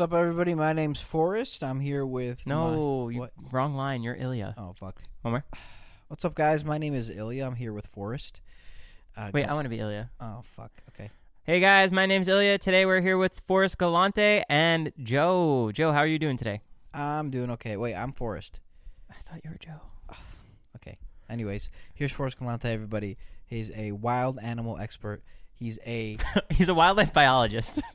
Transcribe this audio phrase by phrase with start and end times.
[0.00, 0.54] What's up, everybody?
[0.54, 1.62] My name's Forrest.
[1.62, 4.02] I'm here with No, my- you, wrong line.
[4.02, 4.54] You're Ilya.
[4.56, 5.02] Oh fuck.
[5.20, 5.44] One more.
[6.08, 6.64] What's up, guys?
[6.64, 7.44] My name is Ilya.
[7.46, 8.40] I'm here with Forrest.
[9.14, 10.08] Uh, Wait, go- I want to be Ilya.
[10.18, 10.70] Oh fuck.
[10.88, 11.10] Okay.
[11.42, 12.56] Hey guys, my name's Ilya.
[12.56, 15.70] Today we're here with Forrest Galante and Joe.
[15.70, 16.62] Joe, how are you doing today?
[16.94, 17.76] I'm doing okay.
[17.76, 18.58] Wait, I'm Forrest.
[19.10, 19.82] I thought you were Joe.
[20.76, 20.96] Okay.
[21.28, 22.70] Anyways, here's Forrest Galante.
[22.70, 25.22] Everybody, he's a wild animal expert.
[25.52, 26.16] He's a
[26.50, 27.82] He's a wildlife biologist.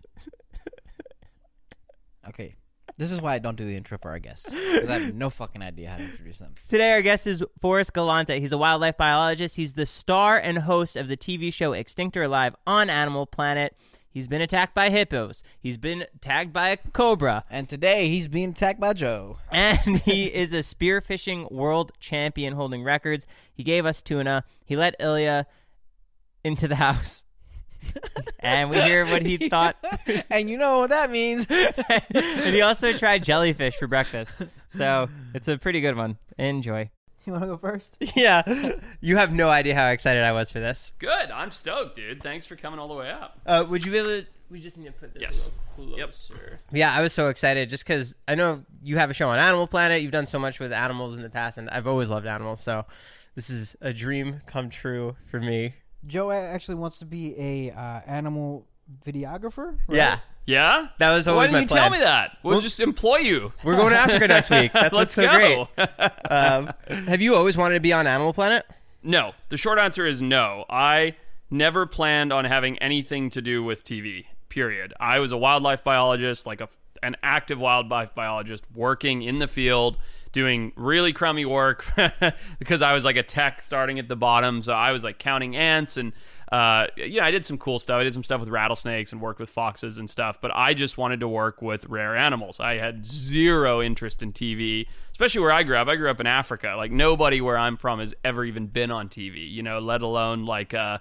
[2.29, 2.55] okay.
[2.97, 5.29] This is why I don't do the intro for our guests because I have no
[5.29, 6.53] fucking idea how to introduce them.
[6.67, 8.39] Today our guest is Forrest Galante.
[8.39, 9.57] He's a wildlife biologist.
[9.57, 13.75] He's the star and host of the TV show Extinct or Alive on Animal Planet.
[14.09, 15.43] He's been attacked by hippos.
[15.59, 17.43] He's been tagged by a cobra.
[17.49, 19.39] And today he's being attacked by Joe.
[19.51, 23.27] and he is a spearfishing world champion holding records.
[23.53, 24.45] He gave us tuna.
[24.63, 25.47] He let Ilya
[26.45, 27.25] into the house.
[28.45, 29.75] and we hear what he thought.
[30.29, 31.47] and you know what that means.
[31.49, 31.75] and
[32.55, 34.41] he also tried jellyfish for breakfast.
[34.69, 36.17] So it's a pretty good one.
[36.37, 36.89] Enjoy.
[37.25, 37.97] You want to go first?
[38.15, 38.43] Yeah.
[39.01, 40.93] You have no idea how excited I was for this.
[40.99, 41.31] Good.
[41.31, 42.21] I'm stoked, dude.
[42.21, 43.39] Thanks for coming all the way up.
[43.47, 44.25] Uh, would you be able to?
[44.51, 45.51] We just need to put this Yes.
[45.75, 46.09] a little Yep.
[46.11, 46.59] closer.
[46.71, 49.65] Yeah, I was so excited just because I know you have a show on Animal
[49.65, 50.03] Planet.
[50.03, 52.61] You've done so much with animals in the past, and I've always loved animals.
[52.61, 52.85] So
[53.33, 55.73] this is a dream come true for me.
[56.07, 58.65] Joe actually wants to be a uh, animal
[59.05, 59.77] videographer.
[59.87, 59.97] right?
[59.97, 60.87] Yeah, Yeah?
[60.99, 61.51] that was always my plan.
[61.51, 61.81] Why didn't you plan.
[61.83, 62.37] tell me that?
[62.43, 63.51] We'll, just employ you.
[63.63, 64.71] We're going to Africa next week.
[64.73, 65.67] That's Let's what's so go.
[65.75, 65.89] great.
[66.29, 66.73] Um,
[67.07, 68.65] have you always wanted to be on Animal Planet?
[69.03, 69.33] no.
[69.49, 70.65] The short answer is no.
[70.69, 71.15] I
[71.51, 74.25] never planned on having anything to do with TV.
[74.49, 74.93] Period.
[74.99, 76.69] I was a wildlife biologist, like a,
[77.03, 79.97] an active wildlife biologist, working in the field,
[80.35, 81.85] doing really crummy work
[82.59, 84.61] because I was like a tech starting at the bottom.
[84.61, 86.11] So I was like counting ants and
[86.51, 88.01] uh, you know, I did some cool stuff.
[88.01, 90.97] I did some stuff with rattlesnakes and worked with foxes and stuff, but I just
[90.97, 92.59] wanted to work with rare animals.
[92.59, 95.87] I had zero interest in TV, especially where I grew up.
[95.87, 96.73] I grew up in Africa.
[96.75, 100.45] Like nobody where I'm from has ever even been on TV, you know, let alone
[100.45, 100.97] like uh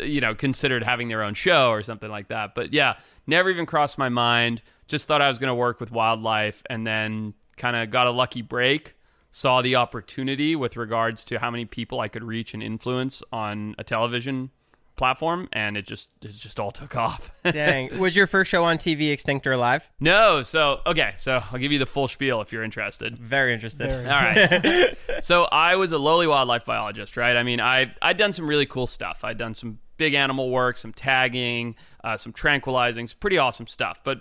[0.00, 2.56] you know, considered having their own show or something like that.
[2.56, 2.96] But yeah,
[3.28, 4.62] never even crossed my mind.
[4.88, 8.10] Just thought I was going to work with wildlife and then kind of got a
[8.10, 8.94] lucky break.
[9.30, 13.74] Saw the opportunity with regards to how many people I could reach and influence on
[13.78, 14.50] a television
[14.96, 17.32] platform and it just it just all took off.
[17.44, 17.98] Dang.
[17.98, 19.90] was your first show on TV Extinct or Alive?
[20.00, 23.18] no, so okay, so I'll give you the full spiel if you're interested.
[23.18, 23.90] Very interested.
[23.90, 24.06] Very.
[24.06, 24.96] All right.
[25.24, 27.36] so I was a lowly wildlife biologist, right?
[27.36, 29.24] I mean, I I'd done some really cool stuff.
[29.24, 34.00] I'd done some big animal work, some tagging, uh, some tranquilizing, some pretty awesome stuff.
[34.04, 34.20] But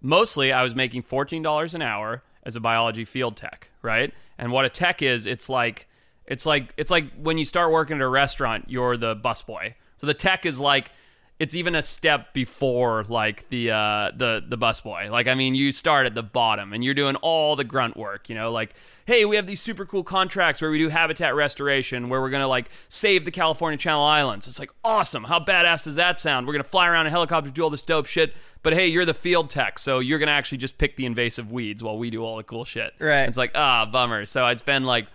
[0.00, 4.12] mostly, I was making fourteen dollars an hour as a biology field tech, right?
[4.38, 5.88] And what a tech is, it's like
[6.26, 9.74] it's like it's like when you start working at a restaurant, you're the busboy.
[9.98, 10.90] So the tech is like
[11.38, 15.10] it's even a step before like the uh the the busboy.
[15.10, 18.28] Like I mean, you start at the bottom and you're doing all the grunt work,
[18.28, 18.74] you know, like
[19.06, 22.40] hey, we have these super cool contracts where we do habitat restoration where we're going
[22.40, 24.48] to like save the California Channel Islands.
[24.48, 25.24] It's like awesome.
[25.24, 26.46] How badass does that sound?
[26.46, 29.04] We're going to fly around in helicopters do all this dope shit, but hey, you're
[29.04, 32.10] the field tech, so you're going to actually just pick the invasive weeds while we
[32.10, 32.94] do all the cool shit.
[32.98, 33.24] Right.
[33.24, 34.24] It's like, ah, bummer.
[34.26, 35.06] So I'd spend like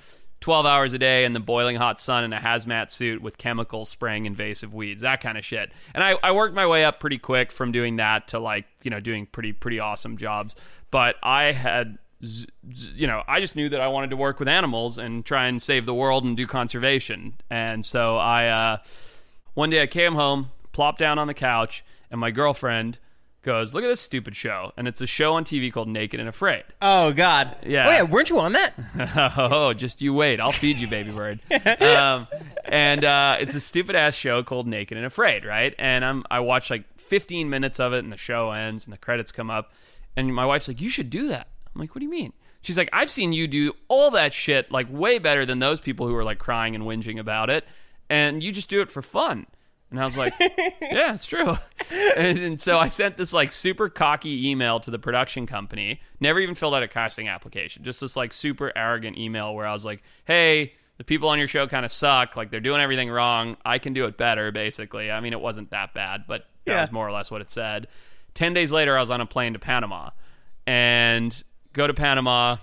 [0.41, 3.89] 12 hours a day in the boiling hot sun in a hazmat suit with chemicals
[3.89, 5.71] spraying invasive weeds, that kind of shit.
[5.93, 8.91] And I, I worked my way up pretty quick from doing that to like, you
[8.91, 10.55] know, doing pretty, pretty awesome jobs.
[10.91, 14.97] But I had, you know, I just knew that I wanted to work with animals
[14.97, 17.33] and try and save the world and do conservation.
[17.49, 18.77] And so I, uh,
[19.55, 22.97] one day I came home, plopped down on the couch, and my girlfriend
[23.41, 24.71] goes, Look at this stupid show.
[24.77, 26.63] And it's a show on TV called Naked and Afraid.
[26.81, 27.55] Oh God.
[27.65, 27.85] Yeah.
[27.87, 28.03] Oh yeah.
[28.03, 28.73] Weren't you on that?
[29.37, 30.39] oh, just you wait.
[30.39, 31.39] I'll feed you, baby bird.
[31.81, 32.27] um,
[32.65, 35.73] and uh, it's a stupid ass show called Naked and Afraid, right?
[35.77, 38.97] And I'm I watch like 15 minutes of it, and the show ends, and the
[38.97, 39.73] credits come up,
[40.15, 42.77] and my wife's like, "You should do that." I'm like, "What do you mean?" She's
[42.77, 46.15] like, "I've seen you do all that shit like way better than those people who
[46.15, 47.65] are like crying and whinging about it,
[48.09, 49.47] and you just do it for fun."
[49.91, 51.57] And I was like, yeah, it's true.
[52.15, 56.01] And, and so I sent this like super cocky email to the production company.
[56.19, 57.83] Never even filled out a casting application.
[57.83, 61.47] Just this like super arrogant email where I was like, hey, the people on your
[61.47, 62.35] show kind of suck.
[62.35, 63.57] Like they're doing everything wrong.
[63.65, 65.09] I can do it better, basically.
[65.09, 66.81] I mean, it wasn't that bad, but that Yeah.
[66.81, 67.87] was more or less what it said.
[68.35, 70.11] 10 days later, I was on a plane to Panama.
[70.67, 71.43] and
[71.73, 72.57] go to Panama.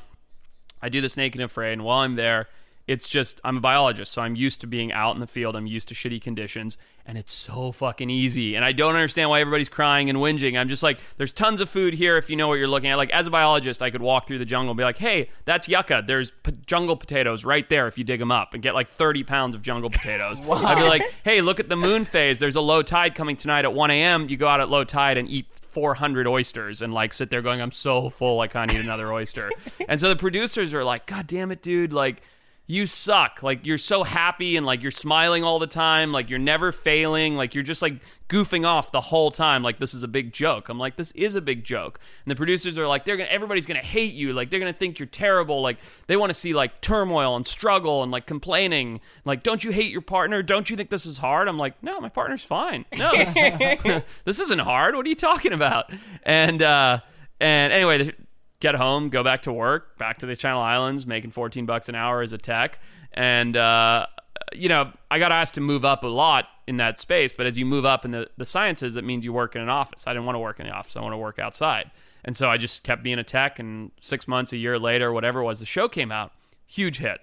[0.83, 2.47] I do this naked and afraid, and while I'm there,
[2.87, 5.57] it's just I'm a biologist, so I'm used to being out in the field.
[5.57, 6.77] I'm used to shitty conditions,
[7.07, 8.57] and it's so fucking easy.
[8.57, 10.59] And I don't understand why everybody's crying and whinging.
[10.59, 12.97] I'm just like, there's tons of food here if you know what you're looking at.
[12.97, 15.69] Like as a biologist, I could walk through the jungle and be like, hey, that's
[15.69, 16.03] yucca.
[16.07, 19.23] There's p- jungle potatoes right there if you dig them up, and get like 30
[19.23, 20.41] pounds of jungle potatoes.
[20.51, 22.39] I'd be like, hey, look at the moon phase.
[22.39, 24.29] There's a low tide coming tonight at 1 a.m.
[24.29, 27.61] You go out at low tide and eat 400 oysters and like sit there going,
[27.61, 29.51] I'm so full, I can't eat another oyster.
[29.89, 32.23] and so the producers are like, God damn it, dude, like
[32.67, 33.43] you suck.
[33.43, 37.37] Like you're so happy and like you're smiling all the time, like you're never failing,
[37.37, 40.69] like you're just like goofing off the whole time like this is a big joke.
[40.69, 42.01] I'm like this is a big joke.
[42.25, 44.61] And the producers are like they're going to everybody's going to hate you, like they're
[44.61, 45.79] going to think you're terrible, like
[46.09, 49.01] they want to see like turmoil and struggle and like complaining.
[49.25, 50.43] Like don't you hate your partner?
[50.43, 51.47] Don't you think this is hard?
[51.49, 52.85] I'm like, "No, my partner's fine.
[52.99, 53.13] No.
[53.13, 53.33] This,
[54.25, 54.97] this isn't hard.
[54.97, 55.93] What are you talking about?"
[56.25, 57.01] And uh
[57.41, 58.15] and anyway, the,
[58.61, 61.95] get home, go back to work, back to the Channel Islands, making 14 bucks an
[61.95, 62.79] hour as a tech.
[63.13, 64.07] And, uh,
[64.53, 67.57] you know, I got asked to move up a lot in that space, but as
[67.57, 70.07] you move up in the, the sciences, that means you work in an office.
[70.07, 71.91] I didn't want to work in the office, I want to work outside.
[72.25, 75.41] And so I just kept being a tech, and six months, a year later, whatever
[75.41, 76.33] it was, the show came out.
[76.67, 77.21] Huge hit.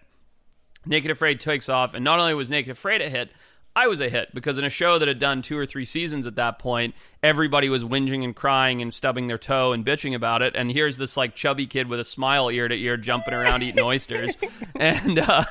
[0.86, 3.32] Naked Afraid takes off, and not only was Naked Afraid a hit,
[3.76, 6.28] I was a hit because in a show that had done two or three seasons
[6.28, 6.94] at that point,
[7.24, 10.56] everybody was whinging and crying and stubbing their toe and bitching about it.
[10.56, 13.84] And here's this like chubby kid with a smile ear to ear jumping around eating
[13.84, 14.38] oysters,
[14.76, 15.44] and uh,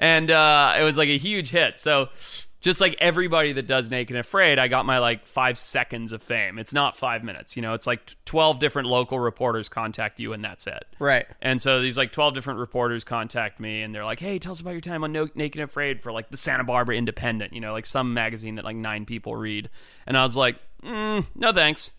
[0.00, 1.80] and uh, it was like a huge hit.
[1.80, 2.10] So
[2.60, 6.22] just like everybody that does Naked and Afraid, I got my like five seconds of
[6.22, 6.58] fame.
[6.58, 7.74] It's not five minutes, you know.
[7.74, 10.84] It's like twelve different local reporters contact you, and that's it.
[10.98, 11.26] Right.
[11.40, 14.60] And so these like 12 different reporters contact me and they're like, hey, tell us
[14.60, 17.60] about your time on no- Naked and Afraid for like the Santa Barbara Independent, you
[17.60, 19.70] know, like some magazine that like nine people read.
[20.06, 21.92] And I was like, mm, no thanks.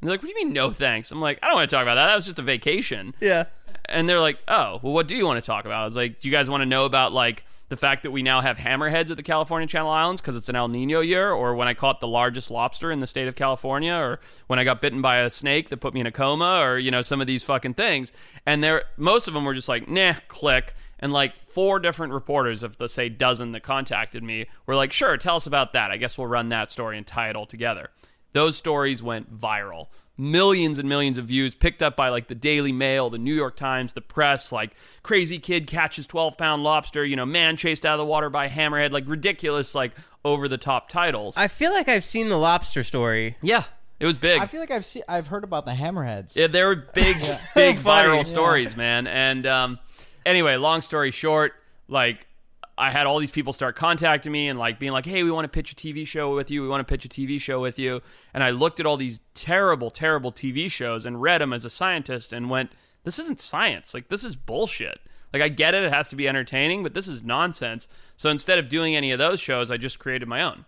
[0.00, 1.10] And they're like, what do you mean no thanks?
[1.10, 2.06] I'm like, I don't want to talk about that.
[2.06, 3.14] That was just a vacation.
[3.20, 3.44] Yeah.
[3.84, 5.80] And they're like, oh, well, what do you want to talk about?
[5.80, 8.20] I was like, do you guys want to know about like the fact that we
[8.22, 11.54] now have hammerheads at the California Channel Islands because it's an El Nino year, or
[11.54, 14.18] when I caught the largest lobster in the state of California, or
[14.48, 16.90] when I got bitten by a snake that put me in a coma, or you
[16.90, 18.12] know some of these fucking things.
[18.44, 20.74] And there, most of them were just like, nah, click.
[20.98, 25.16] And like four different reporters of the say dozen that contacted me were like, sure,
[25.16, 25.90] tell us about that.
[25.90, 27.90] I guess we'll run that story and tie it all together.
[28.32, 32.72] Those stories went viral millions and millions of views picked up by like the Daily
[32.72, 34.72] Mail, the New York Times, the press, like
[35.02, 38.48] crazy kid catches 12 pound lobster, you know, man chased out of the water by
[38.48, 39.92] hammerhead, like ridiculous, like
[40.24, 41.36] over the top titles.
[41.36, 43.36] I feel like I've seen the lobster story.
[43.42, 43.64] yeah,
[43.98, 44.40] it was big.
[44.40, 46.36] I feel like I've seen, I've heard about the hammerheads.
[46.36, 47.16] Yeah, they were big,
[47.54, 48.22] big viral Yeah.
[48.22, 49.06] stories, man.
[49.06, 49.78] And um,
[50.26, 51.54] anyway, long story short,
[51.88, 52.26] like
[52.80, 55.44] I had all these people start contacting me and like being like, "Hey, we want
[55.44, 56.62] to pitch a TV show with you.
[56.62, 58.00] We want to pitch a TV show with you."
[58.32, 61.70] And I looked at all these terrible, terrible TV shows and read them as a
[61.70, 62.72] scientist and went,
[63.04, 63.92] "This isn't science.
[63.92, 65.00] Like this is bullshit."
[65.32, 67.86] Like I get it, it has to be entertaining, but this is nonsense.
[68.16, 70.64] So instead of doing any of those shows, I just created my own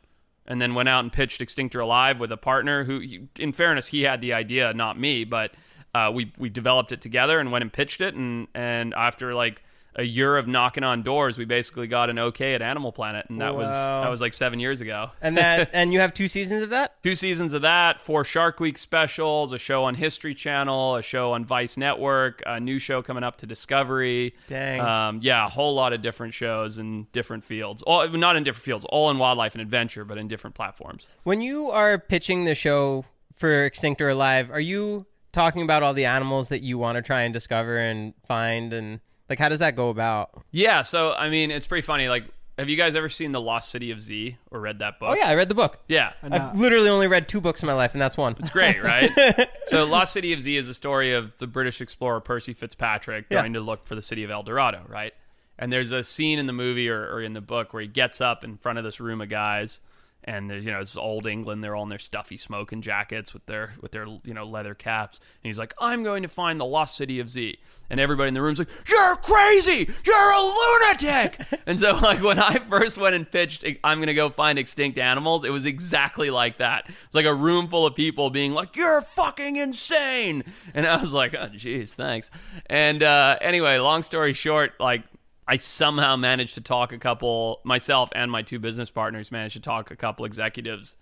[0.46, 3.02] and then went out and pitched Extinct or Alive with a partner who,
[3.38, 5.52] in fairness, he had the idea, not me, but
[5.94, 9.62] uh, we we developed it together and went and pitched it, and and after like
[9.94, 13.40] a year of knocking on doors, we basically got an okay at Animal Planet, and
[13.40, 15.10] that was that was like seven years ago.
[15.20, 17.02] And that and you have two seasons of that?
[17.02, 21.32] Two seasons of that, four Shark Week specials, a show on History Channel, a show
[21.32, 24.34] on Vice Network, a new show coming up to Discovery.
[24.46, 24.80] Dang.
[24.80, 27.82] Um, yeah, a whole lot of different shows in different fields.
[27.82, 31.08] All not in different fields, all in wildlife and adventure, but in different platforms.
[31.24, 35.94] When you are pitching the show for Extinct or Alive, are you talking about all
[35.94, 39.00] the animals that you want to try and discover and find and
[39.32, 40.42] like how does that go about?
[40.50, 42.06] Yeah, so I mean, it's pretty funny.
[42.08, 42.24] Like,
[42.58, 45.08] have you guys ever seen The Lost City of Z or read that book?
[45.08, 45.78] Oh yeah, I read the book.
[45.88, 46.12] Yeah.
[46.22, 48.36] I've literally only read two books in my life and that's one.
[48.38, 49.10] It's great, right?
[49.68, 53.40] so, Lost City of Z is a story of the British explorer Percy Fitzpatrick Yeah.
[53.40, 55.14] going to look for the city of El Dorado, right?
[55.58, 58.20] And there's a scene in the movie or, or in the book where he gets
[58.20, 59.80] up in front of this room of guys,
[60.24, 61.62] and there's you know it's old England.
[61.62, 65.18] They're all in their stuffy smoking jackets with their with their you know leather caps,
[65.18, 67.58] and he's like, "I'm going to find the lost city of Z."
[67.90, 69.90] And everybody in the room's like, "You're crazy!
[70.04, 74.14] You're a lunatic!" and so like when I first went and pitched, "I'm going to
[74.14, 76.84] go find extinct animals," it was exactly like that.
[76.88, 81.12] It's like a room full of people being like, "You're fucking insane," and I was
[81.12, 82.30] like, "Oh, jeez, thanks."
[82.66, 85.02] And uh, anyway, long story short, like
[85.46, 89.60] I somehow managed to talk a couple, myself and my two business partners managed to
[89.60, 90.96] talk a couple executives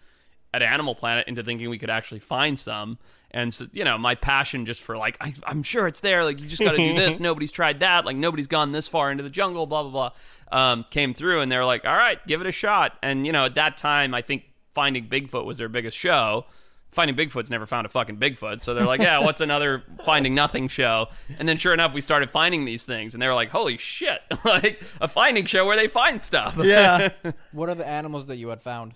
[0.53, 2.99] at Animal Planet into thinking we could actually find some.
[3.31, 6.25] And so, you know, my passion just for like, I, I'm sure it's there.
[6.25, 7.21] Like, you just got to do this.
[7.21, 8.05] Nobody's tried that.
[8.05, 9.67] Like, nobody's gone this far into the jungle.
[9.67, 10.11] Blah blah
[10.51, 10.63] blah.
[10.73, 13.33] Um, came through, and they were like, "All right, give it a shot." And you
[13.33, 14.45] know, at that time, I think
[14.75, 16.47] Finding Bigfoot was their biggest show.
[16.93, 20.69] Finding Bigfoot's never found a fucking Bigfoot, so they're like, yeah, what's another Finding Nothing
[20.69, 21.09] show?
[21.39, 24.21] And then sure enough, we started finding these things, and they were like, holy shit,
[24.45, 26.57] like a finding show where they find stuff.
[26.61, 27.11] Yeah.
[27.53, 28.95] what are the animals that you had found?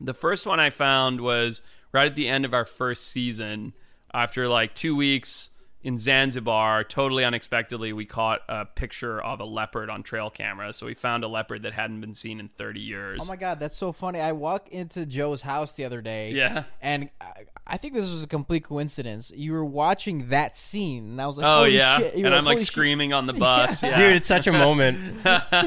[0.00, 1.60] The first one I found was
[1.92, 3.74] right at the end of our first season.
[4.12, 5.50] After like two weeks
[5.84, 10.72] in Zanzibar, totally unexpectedly, we caught a picture of a leopard on trail camera.
[10.72, 13.20] So we found a leopard that hadn't been seen in 30 years.
[13.22, 14.18] Oh my god, that's so funny.
[14.18, 16.32] I walked into Joe's house the other day.
[16.32, 16.64] Yeah.
[16.80, 19.30] And I, I think this was a complete coincidence.
[19.36, 22.14] You were watching that scene, and I was like, Oh Holy yeah, shit.
[22.14, 23.82] And were I'm like "Holy shit." screaming on the bus.
[23.82, 23.94] Yeah.
[23.96, 24.98] Dude, it's such a moment.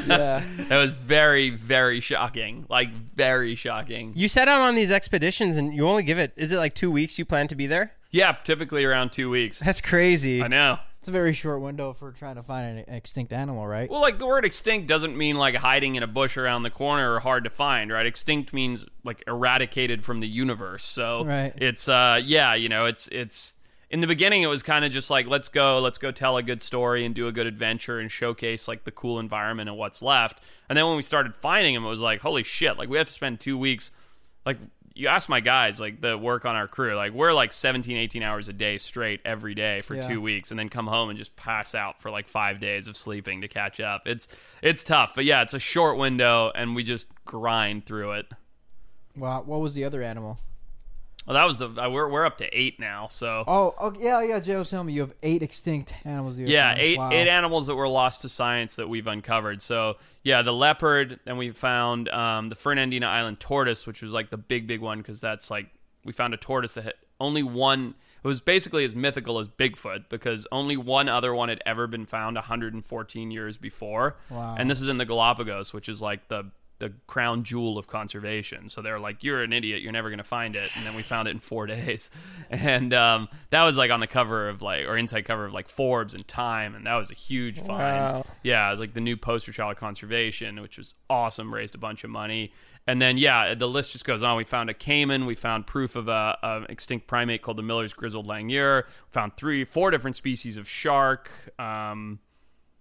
[0.07, 0.43] Yeah.
[0.69, 2.65] that was very, very shocking.
[2.69, 4.13] Like very shocking.
[4.15, 6.89] You set out on these expeditions and you only give it, is it like two
[6.91, 7.91] weeks you plan to be there?
[8.11, 9.59] Yeah, typically around two weeks.
[9.59, 10.41] That's crazy.
[10.41, 10.79] I know.
[10.99, 13.89] It's a very short window for trying to find an extinct animal, right?
[13.89, 17.13] Well, like the word extinct doesn't mean like hiding in a bush around the corner
[17.13, 18.05] or hard to find, right?
[18.05, 20.85] Extinct means like eradicated from the universe.
[20.85, 21.53] So Right.
[21.57, 23.53] it's uh yeah, you know, it's it's
[23.89, 26.43] in the beginning it was kind of just like let's go, let's go tell a
[26.43, 30.01] good story and do a good adventure and showcase like the cool environment and what's
[30.01, 30.41] left.
[30.67, 33.07] And then when we started finding them, it was like holy shit, like we have
[33.07, 33.91] to spend 2 weeks
[34.45, 34.57] like
[34.97, 38.23] you ask my guys like the work on our crew like we're like 17 18
[38.23, 40.07] hours a day straight every day for Yeah.
[40.07, 42.97] two weeks and then come home and just pass out for like five days of
[42.97, 44.27] sleeping to catch up it's
[44.61, 48.25] it's tough but yeah it's a short window and we just grind through it
[49.15, 49.41] Wow.
[49.43, 50.37] What was the other animal?
[51.27, 54.21] Well that was the uh, we're, we're up to eight now so Oh, okay, yeah,
[54.21, 54.39] yeah.
[54.39, 56.39] Joe was telling me you have eight extinct animals.
[56.39, 56.79] yeah found.
[56.79, 57.09] eight Wow.
[57.11, 61.37] eight animals that were lost to science that we've uncovered so yeah the leopard then
[61.37, 65.19] we found um, the fernandina island tortoise which was like the big big one because
[65.21, 65.67] that's like
[66.05, 67.93] we found a tortoise that had only one
[68.23, 72.05] it was basically as mythical as bigfoot because only one other one had ever been
[72.05, 74.55] found 114 years before Wow.
[74.57, 78.69] and this is in the galapagos which is like the the crown jewel of conservation.
[78.69, 79.81] So they're like, "You're an idiot.
[79.81, 82.09] You're never going to find it." And then we found it in four days,
[82.49, 85.69] and um, that was like on the cover of like or inside cover of like
[85.69, 87.69] Forbes and Time, and that was a huge find.
[87.69, 88.25] Wow.
[88.43, 91.53] Yeah, it was like the new poster child of conservation, which was awesome.
[91.53, 92.51] Raised a bunch of money,
[92.87, 94.37] and then yeah, the list just goes on.
[94.37, 95.25] We found a caiman.
[95.25, 98.83] We found proof of a, a extinct primate called the Miller's grizzled langur.
[99.11, 101.29] Found three, four different species of shark.
[101.59, 102.19] Um,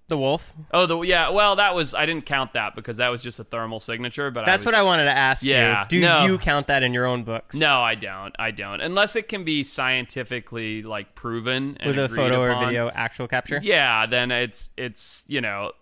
[0.09, 0.55] The wolf.
[0.71, 1.31] Oh, the yeah.
[1.31, 4.31] Well, that was I didn't count that because that was just a thermal signature.
[4.31, 5.89] But That's I was, what I wanted to ask Yeah, you.
[5.89, 6.27] Do no.
[6.27, 7.57] you count that in your own books?
[7.57, 8.33] No, I don't.
[8.39, 8.81] I don't.
[8.81, 13.59] Unless it can be scientifically like proven and With a photo or video actual capture?
[13.61, 15.73] Yeah, then it's it's you know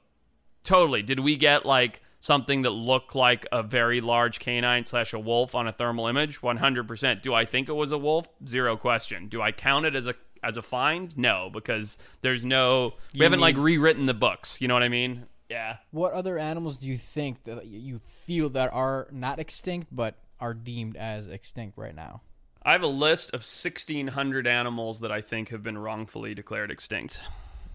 [0.63, 1.03] totally.
[1.03, 5.55] Did we get like something that looked like a very large canine slash a wolf
[5.55, 6.43] on a thermal image?
[6.43, 7.23] One hundred percent.
[7.23, 8.27] Do I think it was a wolf?
[8.47, 9.29] Zero question.
[9.29, 10.15] Do I count it as a
[10.45, 11.17] as a find?
[11.17, 12.95] No, because there's no.
[13.13, 14.61] We You haven't like rewritten the books.
[14.61, 15.25] You know what I mean?
[15.49, 15.77] Yeah.
[15.91, 20.55] What other animals do you think that you feel that are not extinct but are
[20.55, 22.23] deemed as extinct right now?
[22.63, 27.21] I have a list of 1,600 animals that I think have been wrongfully declared extinct.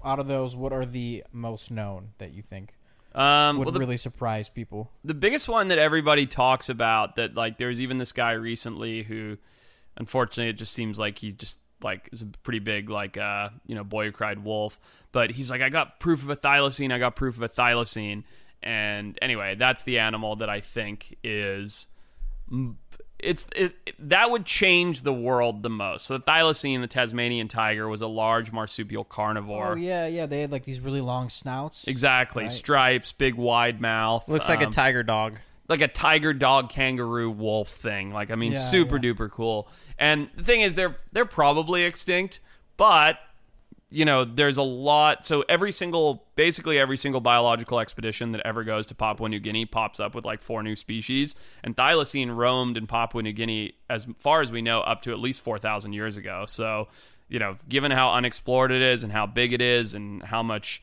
[0.04, 2.76] Out of those, what are the most known that you think
[3.14, 4.92] Um, would well, the, really surprise people?
[5.04, 9.38] the biggest one that everybody talks about that, like, there's even this guy recently who,
[9.96, 13.75] unfortunately, it just seems like he's just like is a pretty big like uh you
[13.75, 14.79] know boy who cried wolf
[15.12, 18.24] but he's like i got proof of a thylacine i got proof of a thylacine
[18.62, 21.88] and anyway that's the animal that i think is
[23.19, 26.05] it's it, that would change the world the most.
[26.05, 29.74] So the thylacine, the Tasmanian tiger, was a large marsupial carnivore.
[29.74, 30.25] Oh yeah, yeah.
[30.25, 31.88] They had like these really long snouts.
[31.88, 32.51] Exactly, Right.
[32.51, 34.27] stripes, big wide mouth.
[34.27, 35.39] Looks like a um, tiger dog.
[35.70, 38.12] Like a tiger, dog, kangaroo, wolf thing.
[38.12, 39.14] Like I mean, Yeah, super yeah.
[39.14, 39.70] duper cool.
[39.98, 42.40] And the thing is, they're they're probably extinct,
[42.76, 43.20] but
[43.92, 45.26] you know, there's a lot.
[45.26, 49.66] So every single, basically every single biological expedition that ever goes to Papua New Guinea
[49.66, 51.34] pops up with like four new species.
[51.64, 55.18] And thylacine roamed in Papua New Guinea, as far as we know, up to at
[55.20, 56.46] least four thousand years ago.
[56.48, 56.88] So
[57.30, 60.82] you know, given how unexplored it is and how big it is and how much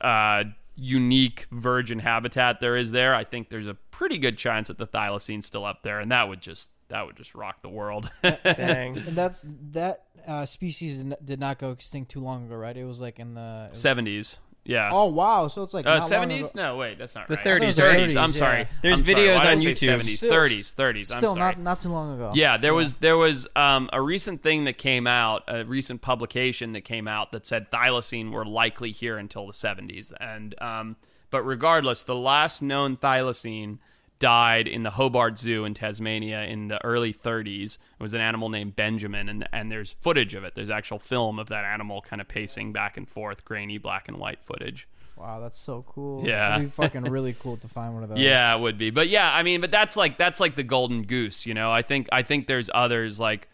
[0.00, 0.44] uh,
[0.78, 4.86] unique virgin habitat there is there, I think there's a pretty good chance that the
[4.86, 8.10] thylacine's still up there, and that would just that would just rock the world.
[8.22, 8.96] Dang.
[8.96, 12.76] And that's that uh, species did not- did not go extinct too long ago, right?
[12.76, 13.70] It was like in the.
[13.72, 14.90] Seventies, yeah.
[14.92, 15.48] Oh wow!
[15.48, 16.54] So it's like Uh, 70s?
[16.54, 17.44] No, wait, that's not The right.
[17.44, 18.04] 30s, 30s.
[18.06, 18.36] 30s, I'm yeah.
[18.36, 18.68] sorry.
[18.82, 20.00] There's I'm videos Why did on YouTube.
[20.00, 21.10] 70s, Still- 30s, 30s.
[21.10, 21.38] I'm Still sorry.
[21.38, 22.32] not not too long ago.
[22.34, 26.74] Yeah, there was there was um, a recent thing that came out, a recent publication
[26.74, 30.96] that came out that said thylacine were likely here until the 70s, and um,
[31.30, 33.78] but regardless, the last known thylacine
[34.18, 37.74] died in the Hobart Zoo in Tasmania in the early 30s.
[37.74, 40.54] It was an animal named Benjamin, and and there's footage of it.
[40.54, 44.18] There's actual film of that animal kind of pacing back and forth, grainy black and
[44.18, 44.88] white footage.
[45.16, 46.24] Wow, that's so cool.
[46.26, 46.54] Yeah.
[46.56, 48.18] It'd be fucking really cool to find one of those.
[48.18, 48.90] Yeah, it would be.
[48.90, 51.72] But yeah, I mean, but that's like that's like the golden goose, you know.
[51.72, 53.48] I think I think there's others like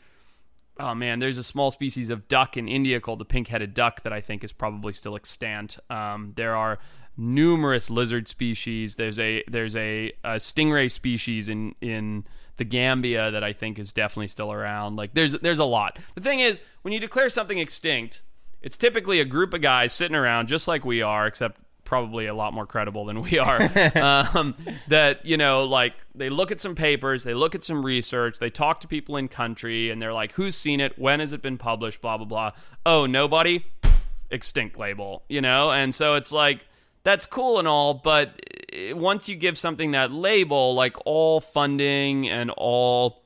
[0.79, 4.13] oh man, there's a small species of duck in India called the pink-headed duck that
[4.13, 5.79] I think is probably still extant.
[5.89, 6.79] Um, there are
[7.17, 8.97] numerous lizard species.
[8.97, 12.25] There's a there's a, a stingray species in in
[12.57, 14.97] the Gambia that I think is definitely still around.
[14.97, 15.99] Like there's there's a lot.
[16.15, 18.23] The thing is, when you declare something extinct,
[18.63, 22.35] it's typically a group of guys sitting around just like we are, except probably a
[22.35, 23.61] lot more credible than we are.
[24.35, 24.55] um,
[24.89, 28.51] that you know, like they look at some papers, they look at some research, they
[28.51, 30.99] talk to people in country, and they're like, "Who's seen it?
[30.99, 32.01] When has it been published?
[32.01, 32.51] Blah blah blah."
[32.87, 33.65] Oh, nobody.
[34.31, 36.67] Extinct label, you know, and so it's like
[37.05, 38.41] that's cool and all, but
[38.73, 43.23] eh, once you give something that label, like all funding and all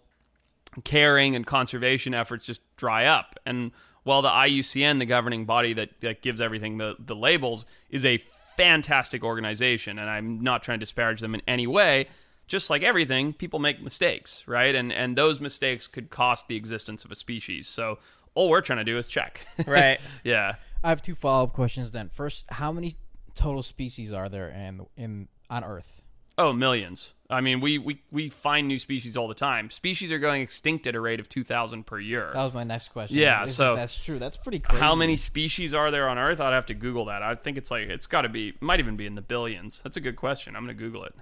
[0.85, 3.39] caring and conservation efforts just dry up.
[3.47, 8.05] And while the IUCN, the governing body that, that gives everything the, the labels, is
[8.05, 8.19] a
[8.57, 12.09] fantastic organization, and I'm not trying to disparage them in any way,
[12.49, 14.75] just like everything, people make mistakes, right?
[14.75, 17.69] And and those mistakes could cost the existence of a species.
[17.69, 17.99] So
[18.35, 19.47] all we're trying to do is check.
[19.67, 20.01] Right.
[20.25, 20.57] yeah.
[20.83, 21.91] I have two follow up questions.
[21.91, 22.95] Then first, how many
[23.39, 26.03] total species are there in in on Earth?
[26.41, 27.15] Oh, millions.
[27.29, 29.71] I mean, we, we, we find new species all the time.
[29.71, 32.31] Species are going extinct at a rate of 2,000 per year.
[32.33, 33.19] That was my next question.
[33.19, 34.21] Yeah, Is- is so- that's true.
[34.21, 34.81] That's pretty crazy.
[34.81, 36.39] How many species are there on Earth?
[36.41, 37.25] I'd have to Google that.
[37.25, 39.83] I think it's like, it's got to be, might even be in the billions.
[39.83, 40.55] That's a good question.
[40.55, 41.15] I'm going to Google it.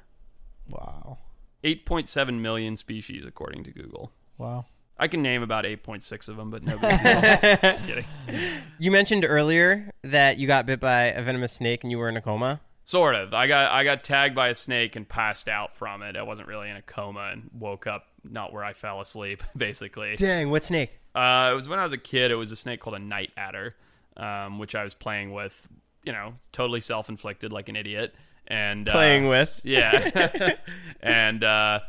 [0.68, 1.16] Wow.
[1.64, 4.12] 8.7 million species, according to Google.
[4.37, 4.66] Wow.
[4.98, 7.20] I can name about 8.6 of them, but no big deal.
[7.20, 8.04] Just kidding.
[8.78, 12.16] You mentioned earlier that you got bit by a venomous snake and you were in
[12.18, 12.60] a coma.
[12.84, 13.32] Sort of.
[13.32, 16.14] I got I got tagged by a snake and passed out from it.
[16.14, 20.14] I wasn't really in a coma and woke up not where I fell asleep, basically.
[20.16, 20.90] Dang, what snake?
[21.14, 22.30] Uh, it was when I was a kid.
[22.30, 23.74] It was a snake called a night adder,
[24.18, 25.66] um, which I was playing with.
[26.04, 28.14] You know, totally self-inflicted, like an idiot.
[28.46, 29.58] And uh, Playing with.
[29.64, 30.52] yeah,
[31.00, 31.80] and uh,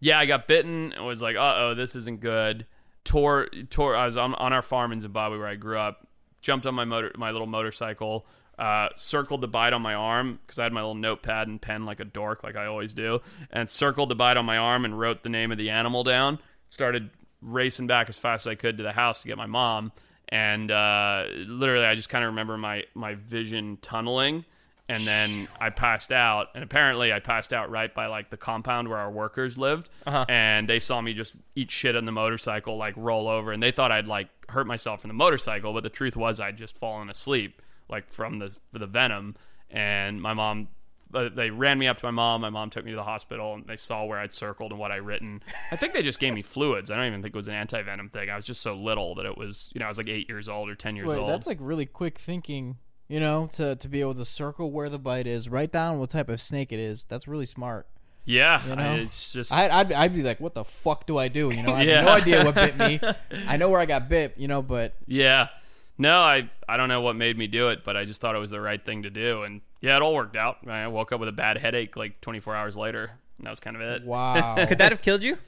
[0.00, 0.92] yeah, I got bitten.
[0.92, 2.66] and was like, uh oh, this isn't good.
[3.04, 3.96] Tore, tore.
[3.96, 6.06] I was on, on our farm in Zimbabwe where I grew up.
[6.40, 8.26] Jumped on my motor, my little motorcycle.
[8.58, 11.84] Uh, circled the bite on my arm because I had my little notepad and pen
[11.84, 13.20] like a dork, like I always do,
[13.52, 16.40] and circled the bite on my arm and wrote the name of the animal down.
[16.68, 19.92] Started racing back as fast as I could to the house to get my mom,
[20.28, 24.44] and uh, literally I just kind of remember my my vision tunneling
[24.88, 26.48] and then I passed out.
[26.54, 30.68] And apparently, I passed out right by like the compound where our workers lived, and
[30.68, 33.92] they saw me just eat shit on the motorcycle, like roll over, and they thought
[33.92, 37.60] I'd like hurt myself in the motorcycle, but the truth was I'd just fallen asleep,
[37.88, 39.36] like from the the venom.
[39.70, 40.68] And my mom.
[41.12, 42.40] uh, They ran me up to my mom.
[42.40, 44.90] My mom took me to the hospital, and they saw where I'd circled and what
[44.90, 45.42] I'd written.
[45.70, 46.90] I think they just gave me fluids.
[46.90, 48.30] I don't even think it was an anti venom thing.
[48.30, 50.48] I was just so little that it was, you know, I was like eight years
[50.48, 51.28] old or ten years Wait, old.
[51.28, 52.76] that's like really quick thinking.
[53.08, 56.10] You know, to to be able to circle where the bite is, write down what
[56.10, 57.04] type of snake it is.
[57.04, 57.86] That's really smart.
[58.26, 58.82] yeah, You know?
[58.82, 61.50] I- it's just I, I'd I'd be like, what the fuck do I do?
[61.50, 63.00] You know, I have no idea what bit me.
[63.48, 64.34] I know where I got bit.
[64.36, 65.48] You know, but Yeah.
[65.96, 68.38] No, I I don't know what made me do it, but I just thought it
[68.38, 70.58] was the right thing to do, and yeah, it all worked out.
[70.68, 73.12] I woke up with a bad headache like 24 hours later.
[73.38, 74.04] And that was kind of it.
[74.04, 74.64] wow.
[74.68, 75.38] Could that have killed you?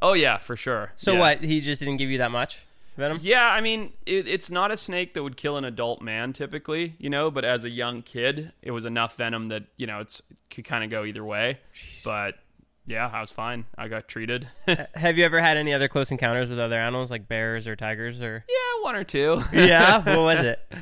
[0.00, 0.92] Oh yeah, for sure.
[0.96, 1.18] So Yeah.
[1.20, 1.44] what?
[1.44, 2.64] He just didn't give you that much
[2.96, 3.18] venom?
[3.22, 6.94] Yeah, I mean, it, it's not a snake that would kill an adult man typically,
[6.98, 7.30] you know.
[7.30, 10.64] But as a young kid, it was enough venom that you know it's it could
[10.64, 11.58] kind of go either way.
[12.04, 12.36] But
[12.86, 13.66] yeah, I was fine.
[13.78, 14.48] I got treated.
[14.94, 18.20] Have you ever had any other close encounters with other animals like bears or tigers
[18.20, 18.44] or?
[18.48, 19.42] Yeah, one or two.
[19.52, 19.98] Yeah.
[19.98, 20.60] what was it?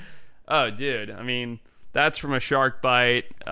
[0.52, 1.12] Oh, dude.
[1.12, 1.60] I mean,
[1.92, 3.26] that's from a shark bite.
[3.46, 3.50] Uh,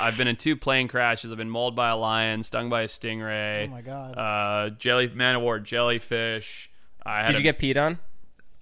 [0.00, 1.30] I've been in two plane crashes.
[1.30, 3.68] I've been mauled by a lion, stung by a stingray.
[3.68, 4.18] Oh my god.
[4.18, 6.68] Uh, jelly man of war jellyfish.
[7.06, 7.98] Did a- you get peed on?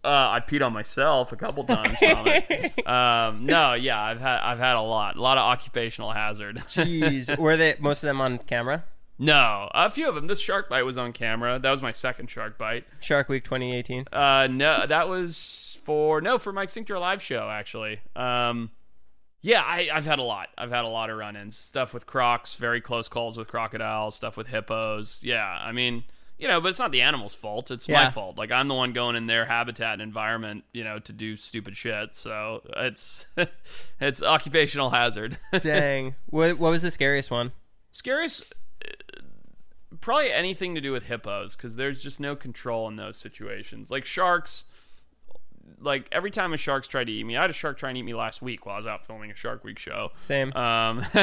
[0.03, 1.99] Uh, I peed on myself a couple times.
[2.87, 6.57] Um, no, yeah, I've had I've had a lot, a lot of occupational hazard.
[6.69, 7.37] Jeez.
[7.39, 8.85] Were they most of them on camera?
[9.19, 10.27] no, a few of them.
[10.27, 11.59] This shark bite was on camera.
[11.59, 12.85] That was my second shark bite.
[13.01, 14.07] Shark Week 2018.
[14.11, 18.01] Uh, no, that was for no for my Extinct or Alive show actually.
[18.17, 18.71] Um,
[19.43, 20.49] yeah, I, I've had a lot.
[20.59, 21.57] I've had a lot of run-ins.
[21.57, 24.15] Stuff with crocs, very close calls with crocodiles.
[24.15, 25.21] Stuff with hippos.
[25.23, 26.05] Yeah, I mean,
[26.41, 27.71] you know, but it's not the animal's fault.
[27.71, 28.05] It's Yeah.
[28.05, 28.39] my fault.
[28.39, 31.77] Like I'm the one going in their habitat and environment, you know, to do stupid
[31.77, 32.17] shit.
[32.17, 33.27] So it's
[34.01, 35.39] it's occupational hazard.
[35.61, 36.15] Dang.
[36.27, 37.53] what What was the scariest one?
[37.93, 38.45] Scariest,
[38.85, 39.21] uh,
[40.01, 43.91] probably anything to do with hippos because there's just no control in those situations.
[43.91, 44.65] Like sharks,
[45.81, 47.99] like every time a shark's tried to eat me, I had a shark try and
[47.99, 50.11] eat me last week while I was out filming a Shark Week show.
[50.21, 50.53] Same.
[50.55, 51.05] Um,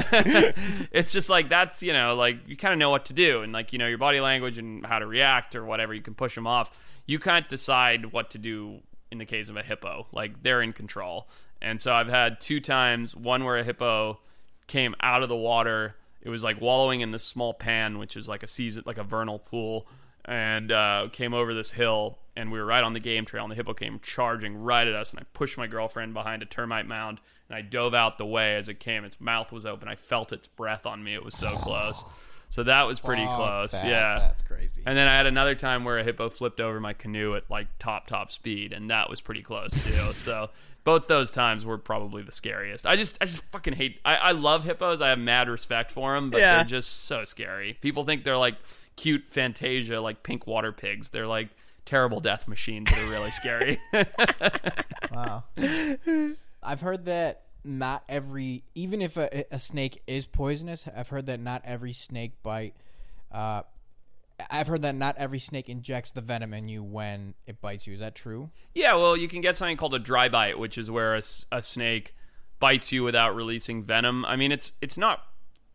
[0.92, 3.54] it's just like that's you know like you kind of know what to do and
[3.54, 5.94] like you know your body language and how to react or whatever.
[5.94, 6.78] You can push them off.
[7.06, 8.82] You can't decide what to do
[9.12, 10.08] in the case of a hippo.
[10.12, 11.28] Like they're in control.
[11.62, 13.16] And so I've had two times.
[13.16, 14.20] One where a hippo
[14.68, 15.96] came out of the water.
[16.22, 19.04] It was like wallowing in this small pan, which is like a season, like a
[19.04, 19.88] vernal pool,
[20.26, 23.52] and uh, came over this hill and we were right on the game trail, and
[23.52, 26.86] the hippo came charging right at us, and I pushed my girlfriend behind a termite
[26.88, 27.20] mound,
[27.50, 29.04] and I dove out the way as it came.
[29.04, 29.88] Its mouth was open.
[29.88, 31.14] I felt its breath on me.
[31.14, 32.04] It was so close.
[32.50, 33.72] So that was pretty Fuck close.
[33.74, 33.86] that.
[33.86, 34.20] Yeah.
[34.20, 34.82] That's crazy.
[34.86, 37.68] And then I had another time where a hippo flipped over my canoe at like
[37.80, 40.14] top top speed, and that was pretty close too.
[40.14, 40.50] so
[40.86, 42.88] both those times were probably the scariest.
[42.88, 44.00] I just I just fucking hate.
[44.06, 45.02] I, I love hippos.
[45.02, 46.56] I have mad respect for them, but Yeah.
[46.56, 47.78] they're just so scary.
[47.82, 48.56] People think they're like
[48.96, 51.10] cute Fantasia, like pink water pigs.
[51.10, 51.50] They're like
[51.88, 53.80] terrible death machines that are really scary.
[55.10, 55.46] Wow.
[56.62, 61.40] I've heard that not every, even if a, a snake is poisonous, I've heard that
[61.40, 62.76] not every snake bite.
[63.32, 63.64] Uh,
[64.52, 67.94] I've heard that not every snake injects the venom in you when it bites you.
[67.94, 68.52] Is that true?
[68.76, 72.14] Yeah, well, you can get something called a dry bite, which is where a snake
[72.60, 74.24] bites you without releasing venom.
[74.26, 75.24] I mean, it's it's not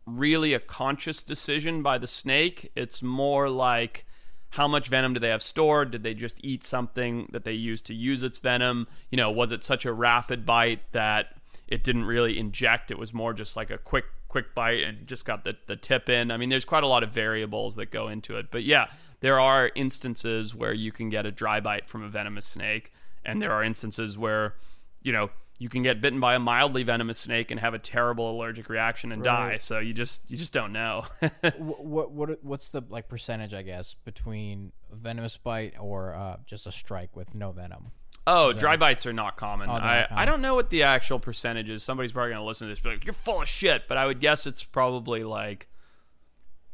[0.05, 2.71] really a conscious decision by the snake.
[2.75, 4.05] It's more like
[4.53, 5.89] how much venom do they have stored?
[5.89, 8.87] Did they just eat something that they used to use its venom?
[9.09, 11.37] You know, was it such a rapid bite that
[11.67, 12.91] it didn't really inject?
[12.91, 16.07] It was more just like a quick quick bite and just got the, the tip
[16.07, 16.29] in.
[16.29, 18.51] I mean, there's quite a lot of variables that go into it.
[18.51, 18.89] But yeah,
[19.21, 22.93] there are instances where you can get a dry bite from a venomous snake,
[23.25, 24.53] and there are instances where,
[25.01, 25.31] you know,
[25.63, 29.13] you can get bitten by a mildly venomous snake and have a terrible allergic reaction
[29.13, 29.57] and die.
[29.59, 31.05] So you just you just don't know.
[31.57, 33.53] what, what what what's the like percentage?
[33.53, 37.91] I guess between venomous bite or uh, just a strike with no venom.
[38.27, 39.69] Oh, dry bites are not common.
[39.69, 40.21] Oh, I, not common.
[40.21, 41.81] I don't know what the actual percentage is.
[41.81, 43.87] Somebody's probably going to listen to this be like, you're full of shit.
[43.87, 45.69] But I would guess it's probably like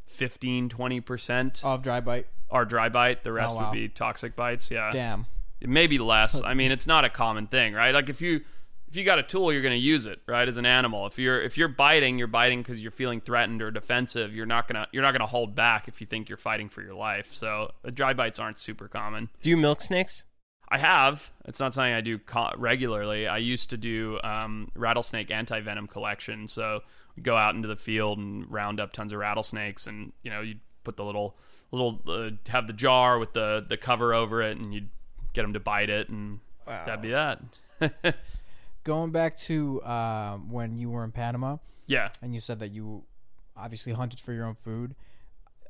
[0.07, 2.25] 15, 20% of dry bite.
[2.49, 3.23] are dry bite.
[3.23, 3.69] The rest Oh, wow.
[3.69, 4.71] would be toxic bites.
[4.71, 4.89] Yeah.
[4.91, 5.27] Damn.
[5.61, 6.41] Maybe less.
[6.43, 7.93] I mean, it's not a common thing, right?
[7.93, 8.41] Like if you
[8.89, 10.47] if you got a tool, you're going to use it, right?
[10.47, 13.69] As an animal, if you're if you're biting, you're biting because you're feeling threatened or
[13.69, 14.35] defensive.
[14.35, 16.95] You're not gonna you're not gonna hold back if you think you're fighting for your
[16.95, 17.33] life.
[17.33, 19.29] So uh, dry bites aren't super common.
[19.41, 20.25] Do you milk snakes?
[20.69, 21.31] I have.
[21.45, 23.27] It's not something I do co- regularly.
[23.27, 26.47] I used to do um, rattlesnake anti venom collection.
[26.47, 26.81] So
[27.21, 30.55] go out into the field and round up tons of rattlesnakes, and you know you
[30.83, 31.37] put the little
[31.71, 35.43] little uh, have the jar with the the cover over it, and you would get
[35.43, 36.39] them to bite it, and
[36.85, 37.39] that'd be that.
[38.89, 42.09] Going back to um, when you were in Panama, yeah.
[42.23, 43.03] and you said that you
[43.55, 44.95] obviously hunted for your own food.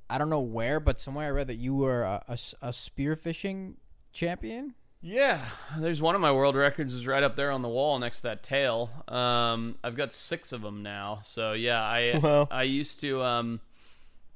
[0.10, 3.74] I don't know where, but somewhere I read that you were a spearfishing
[4.14, 4.74] champion.
[5.02, 5.42] Yeah,
[5.78, 8.24] there's one of my world records is right up there on the wall next to
[8.24, 8.90] that tail.
[9.10, 11.20] Um, I've got six of them now.
[11.26, 12.48] So yeah, I Wow.
[12.50, 13.22] I used to.
[13.22, 13.60] Um,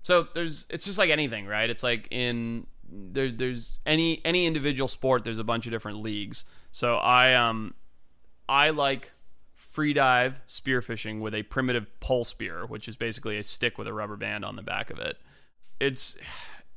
[0.04, 1.70] so there's it's just like anything, right?
[1.70, 5.24] It's like in there's there's any any individual sport.
[5.24, 6.44] There's a bunch of different leagues.
[6.74, 7.76] So I um
[8.54, 9.12] I like
[9.56, 13.94] free dive spearfishing with a primitive pole spear, which is basically a stick with a
[13.94, 15.18] rubber band on the back of it.
[15.80, 16.16] It's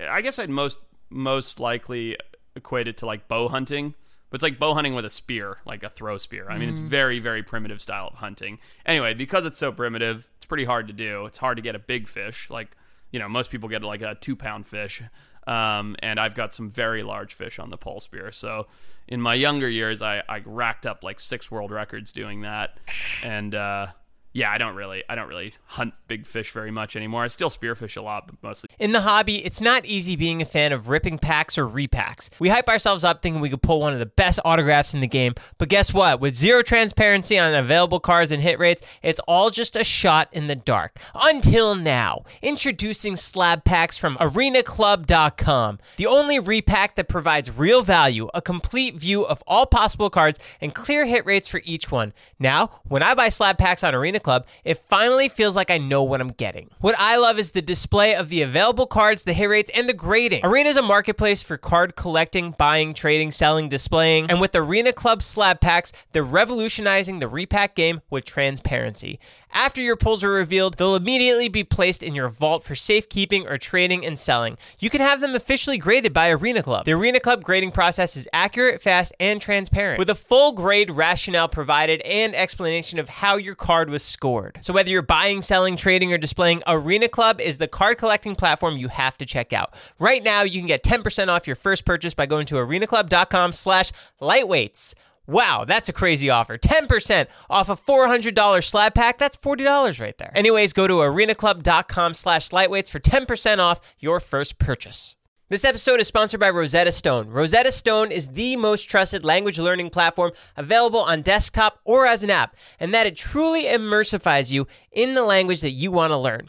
[0.01, 0.79] I guess I'd most
[1.11, 2.17] most likely
[2.57, 3.93] equate it to like bow hunting,
[4.31, 6.49] but it's like bow hunting with a spear, like a throw spear.
[6.49, 6.87] I mean, it's mm.
[6.87, 8.59] very very primitive style of hunting.
[8.87, 11.27] Anyway, because it's so primitive, it's pretty hard to do.
[11.27, 12.49] It's hard to get a big fish.
[12.49, 12.75] Like
[13.11, 15.03] you know, most people get like a two pound fish.
[15.47, 18.33] Um, and I've got some very large fish on the pole spear.
[18.33, 18.67] So
[19.07, 22.79] in my younger years, I, I racked up like six world records doing that.
[23.25, 23.89] And uh,
[24.37, 27.25] yeah, I don't really I don't really hunt big fish very much anymore.
[27.25, 30.44] I still spearfish a lot, but mostly In the hobby, it's not easy being a
[30.44, 32.29] fan of ripping packs or repacks.
[32.38, 35.09] We hype ourselves up thinking we could pull one of the best autographs in the
[35.09, 36.20] game, but guess what?
[36.20, 40.49] With zero transparency on available cards and hit rates, it's all just a shot in
[40.49, 40.99] the dark.
[41.14, 48.42] Until now, introducing slab packs from arenaclub.com, the only repack that provides real value, a
[48.42, 52.12] complete view of all possible cards, and clear hit rates for each one.
[52.38, 56.03] Now, when I buy slab packs on Arena Club, it finally feels like I know
[56.03, 56.69] what I'm getting.
[56.81, 59.95] What I love is the display of the available cards, the hit rates, and the
[59.95, 60.45] grading.
[60.45, 65.23] Arena is a marketplace for card collecting, buying, trading, selling, displaying, and with Arena Club
[65.23, 69.21] slab packs, they're revolutionizing the repack game with transparency.
[69.53, 73.57] After your pulls are revealed, they'll immediately be placed in your vault for safekeeping or
[73.57, 74.59] trading and selling.
[74.81, 76.85] You can have them officially graded by Arena Club.
[76.85, 81.49] The Arena Club grading process is accurate, fast, and transparent, with a full grade rationale
[81.49, 84.59] provided and explanation of how your card was scored.
[84.62, 88.79] So whether you're buying, selling, trading, or displaying, Arena Club is the card collecting platform
[88.79, 89.74] you have to check out.
[89.98, 93.92] Right now, you can get 10% off your first purchase by going to arenaclub.com slash
[94.20, 94.94] lightweights.
[95.26, 96.57] Wow, that's a crazy offer.
[96.57, 99.18] 10% off a $400 slab pack.
[99.18, 100.33] That's $40 right there.
[100.35, 105.16] Anyways, go to arenaclub.com slash lightweights for 10% off your first purchase.
[105.49, 107.29] This episode is sponsored by Rosetta Stone.
[107.29, 112.31] Rosetta Stone is the most trusted language learning platform available on desktop or as an
[112.31, 116.49] app, and that it truly immersifies you in the language that you want to learn.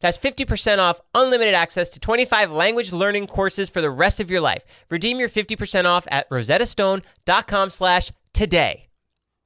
[0.00, 4.40] That's 50% off unlimited access to 25 language learning courses for the rest of your
[4.40, 4.64] life.
[4.90, 8.88] Redeem your 50% off at rosettastone.com slash today.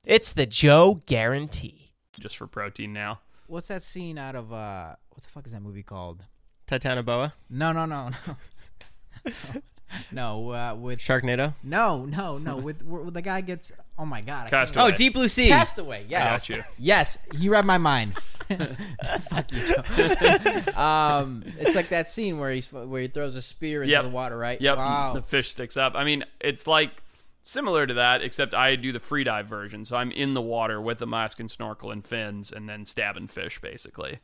[0.05, 1.93] It's the Joe guarantee.
[2.21, 3.21] just for protein now.
[3.47, 6.25] What's that scene out of uh what the fuck is that movie called?
[6.67, 9.33] Titanoboa, No, no, no, no.
[10.13, 11.55] no, uh, with Sharknado.
[11.63, 13.73] no, no, no, with, with the guy gets.
[13.99, 14.47] Oh my god!
[14.47, 14.85] I Castaway.
[14.85, 15.49] Oh, Deep Blue Sea.
[15.49, 16.07] Castaway.
[16.09, 16.49] Yes.
[16.49, 16.65] Got you.
[16.79, 18.15] Yes, he read my mind.
[19.31, 20.77] Fuck you, Joe.
[20.81, 24.03] um, it's like that scene where he's where he throws a spear into Yep.
[24.05, 24.61] the water, right?
[24.61, 24.77] Yep.
[24.77, 25.13] Wow.
[25.15, 25.95] The fish sticks up.
[25.95, 26.91] I mean, it's like
[27.45, 29.85] similar to that, except I do the free dive version.
[29.85, 33.29] So I'm in the water with a mask and snorkel and fins, and then stabbing
[33.29, 34.19] fish, basically.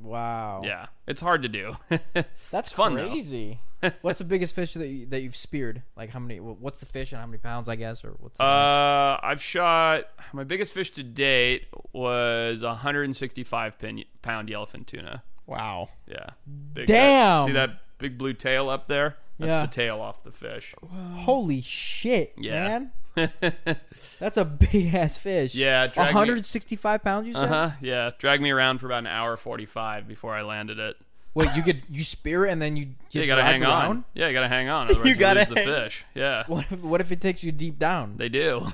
[0.00, 0.62] Wow.
[0.64, 1.76] Yeah, it's hard to do.
[2.50, 3.58] That's fun, crazy.
[4.02, 5.82] what's the biggest fish that you, that you've speared?
[5.96, 6.40] Like how many?
[6.40, 7.68] What's the fish and how many pounds?
[7.68, 8.38] I guess, or what's?
[8.38, 14.86] The uh, I've shot my biggest fish to date was a 165 pin, pound yellowfin
[14.86, 15.22] tuna.
[15.46, 15.90] Wow.
[16.06, 16.30] Yeah.
[16.74, 17.46] Big, Damn.
[17.46, 19.16] see that big blue tail up there?
[19.38, 19.62] That's Yeah.
[19.62, 20.74] the tail off the fish.
[21.18, 22.68] Holy shit, Yeah.
[22.68, 22.92] man!
[24.18, 25.54] That's a big ass fish.
[25.54, 27.26] Yeah, drag me- 165 pounds.
[27.26, 27.44] You said.
[27.44, 27.70] Uh huh.
[27.80, 28.10] Yeah.
[28.18, 30.96] Dragged me around for about an hour 45 before I landed it.
[31.34, 33.84] Wait, you could you spear it and then you Yeah, you gotta hang around?
[33.90, 34.04] on.
[34.14, 34.86] Yeah, you gotta hang on.
[34.90, 36.04] Otherwise you, gotta lose the hang- fish.
[36.14, 38.14] Yeah, What if, what if it takes you deep down?
[38.16, 38.72] they do.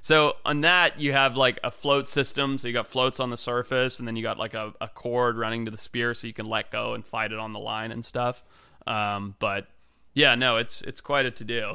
[0.00, 2.56] so on that, you have like a float system.
[2.58, 5.36] So you got floats on the surface, and then you got like a, a cord
[5.36, 7.90] running to the spear, so you can let go and fight it on the line
[7.90, 8.44] and stuff.
[8.86, 9.66] Um, but
[10.14, 11.74] yeah, no, it's it's quite a to do.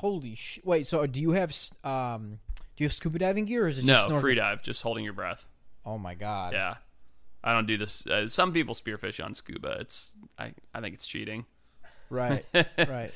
[0.00, 0.58] Holy sh!
[0.64, 2.38] Wait, so do you have um
[2.76, 4.20] do you have scuba diving gear or is it just no, snorkel?
[4.20, 5.44] free dive, just holding your breath.
[5.84, 6.54] Oh my god.
[6.54, 6.76] Yeah,
[7.44, 8.06] I don't do this.
[8.06, 9.76] Uh, some people spearfish on scuba.
[9.80, 11.44] It's I I think it's cheating.
[12.08, 12.44] Right.
[12.78, 13.12] right.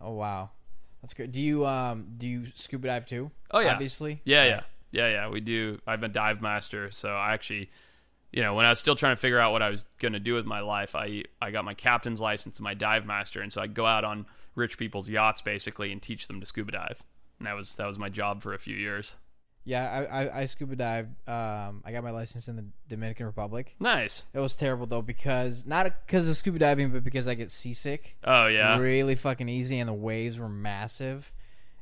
[0.00, 0.50] Oh wow.
[1.02, 1.32] That's good.
[1.32, 3.30] Do you um do you scuba dive too?
[3.50, 4.20] Oh yeah, Obviously.
[4.24, 4.48] Yeah, Right.
[4.48, 5.28] yeah, yeah, yeah.
[5.28, 5.78] We do.
[5.86, 7.70] I'm a dive master, so I actually,
[8.32, 10.34] you know, when I was still trying to figure out what I was gonna do
[10.34, 13.60] with my life, I I got my captain's license and my dive master, and so
[13.60, 14.24] I go out on
[14.56, 17.02] rich people's yachts basically and teach them to scuba dive.
[17.38, 19.14] And that was that was my job for a few years.
[19.68, 21.08] Yeah, I, I I scuba dived.
[21.28, 23.74] Um, I got my license in the Dominican Republic.
[23.80, 24.24] Nice.
[24.32, 28.16] It was terrible though because not because of scuba diving, but because I get seasick.
[28.24, 28.78] Oh yeah.
[28.78, 31.32] really fucking easy, and the waves were massive,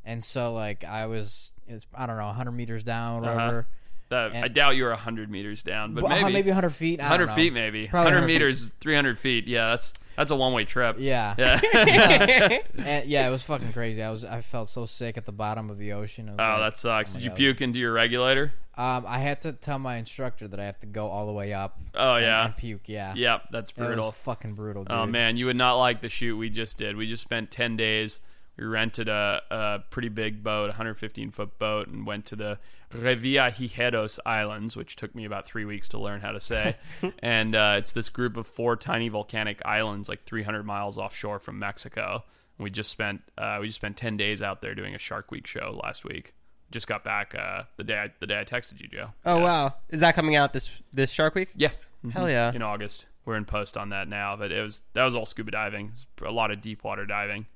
[0.05, 3.35] and so like I was, it's I don't know, 100 meters down, Uh-huh.
[3.35, 3.67] whatever.
[4.09, 7.01] That, and- I doubt you were 100 meters down, but Well, maybe, maybe 100 feet.
[7.01, 7.35] 100 know.
[7.35, 8.33] feet, maybe Probably 100 100 feet.
[8.33, 9.47] meters, 300 feet.
[9.47, 10.96] Yeah, that's that's a one way trip.
[10.98, 11.35] Yeah.
[11.38, 11.61] Yeah.
[12.85, 14.03] And, yeah, it was fucking crazy.
[14.03, 16.29] I was I felt so sick at the bottom of the ocean.
[16.29, 17.14] Oh, like- that sucks.
[17.14, 17.37] my Did you God.
[17.37, 18.53] puke into your regulator?
[18.77, 21.53] Um, I had to tell my instructor that I have to go all the way
[21.53, 21.79] up.
[21.94, 22.44] Oh and- yeah.
[22.46, 22.88] and puke.
[22.88, 23.14] Yeah.
[23.14, 24.07] Yep, that's That brutal.
[24.07, 24.85] was fucking brutal.
[24.85, 24.92] Dude.
[24.92, 26.96] Oh man, you would not like the shoot we just did.
[26.96, 28.20] We just spent ten days.
[28.57, 32.59] We rented a, a pretty big boat, 115 foot boat, and went to the
[32.95, 36.77] Revilla Revillagigedos Islands, which took me about three weeks to learn how to say.
[37.19, 41.59] and uh, it's this group of four tiny volcanic islands, like 300 miles offshore from
[41.59, 42.25] Mexico.
[42.59, 45.47] We just spent uh, we just spent 10 days out there doing a Shark Week
[45.47, 46.35] show last week.
[46.71, 49.09] Just got back uh, the day I, the day I texted you, Joe.
[49.27, 49.43] Oh Yeah.
[49.45, 51.49] wow, is that coming out this this Shark Week?
[51.57, 51.71] Yeah.
[52.12, 52.53] Hell yeah.
[52.53, 53.07] In August.
[53.25, 55.90] We're in post on that now, but it was that was all scuba diving.
[55.93, 57.47] Was a lot of deep water diving.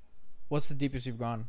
[0.48, 1.48] What's the deepest you've gone?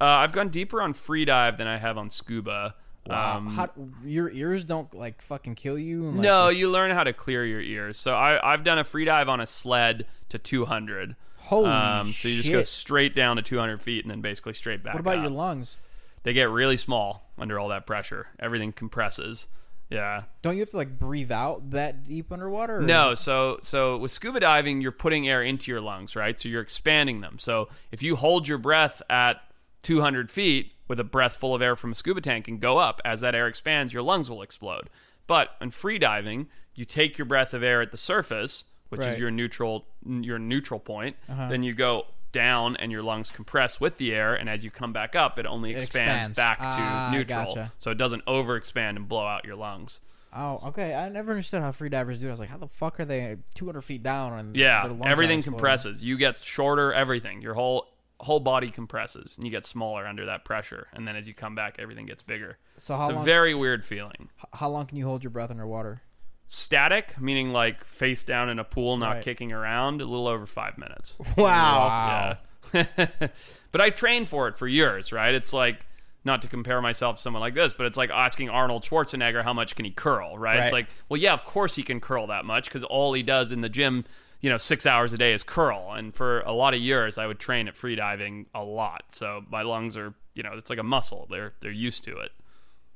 [0.00, 2.76] Uh, I've gone deeper on free dive than I have on scuba.
[3.10, 3.70] Um, How,
[4.04, 6.08] your ears don't like fucking kill you?
[6.08, 7.98] And, like, no, you learn how to clear your ears.
[7.98, 11.16] So I, I've done a free dive on a sled to 200.
[11.38, 14.82] Holy um, so you just go straight down to 200 feet and then basically straight
[14.82, 14.94] back.
[14.94, 15.22] What about up.
[15.22, 15.76] your lungs?
[16.24, 18.28] They get really small under all that pressure.
[18.38, 19.46] Everything compresses.
[19.90, 20.24] Yeah.
[20.42, 22.78] Don't you have to like breathe out that deep underwater?
[22.78, 26.38] or- No, so so with scuba diving, you're putting air into your lungs, right?
[26.38, 27.38] So you're expanding them.
[27.38, 29.36] So if you hold your breath at
[29.82, 33.00] 200 feet with a breath full of air from a scuba tank and go up,
[33.04, 34.90] as that air expands, your lungs will explode.
[35.26, 39.10] But in free diving, you take your breath of air at the surface, which Right.
[39.12, 41.16] is your neutral your neutral point.
[41.28, 41.48] Uh-huh.
[41.48, 44.92] Then you go down and your lungs compress with the air, and as you come
[44.92, 46.36] back up, it only It expands, expands.
[46.36, 47.72] back to Ah, neutral, gotcha.
[47.78, 50.00] so it doesn't overexpand and blow out your lungs.
[50.32, 50.94] Oh, okay.
[50.94, 52.28] I never understood how free divers do it.
[52.28, 55.00] I was like, how the fuck are they 200 feet down and Yeah, their lungs
[55.02, 55.58] aren't everything exploding?
[55.58, 56.04] compresses.
[56.04, 56.92] You get shorter.
[56.92, 57.40] Everything.
[57.40, 57.86] Your whole
[58.20, 60.88] whole body compresses, and you get smaller under that pressure.
[60.92, 62.58] And then as you come back, everything gets bigger.
[62.76, 63.24] So how It's a long?
[63.24, 64.28] very weird feeling.
[64.54, 66.02] how long can you hold your breath underwater?
[66.50, 69.22] Static, meaning like face down in a pool, not Right.
[69.24, 71.14] kicking around, a little over five minutes.
[71.36, 72.38] Wow.
[72.72, 72.86] Yeah.
[73.72, 75.34] but I trained for it for years, right?
[75.34, 75.86] It's like
[76.24, 79.52] not to compare myself to someone like this, but it's like asking Arnold Schwarzenegger how
[79.52, 80.60] much can he curl, right?
[80.60, 83.52] It's like, well, yeah, of course he can curl that much because all he does
[83.52, 84.04] in the gym,
[84.40, 85.92] you know, six hours a day is curl.
[85.92, 89.62] And for a lot of years, I would train at freediving a lot, so my
[89.62, 91.26] lungs are, you know, it's like a muscle.
[91.30, 92.32] They're they're used to it.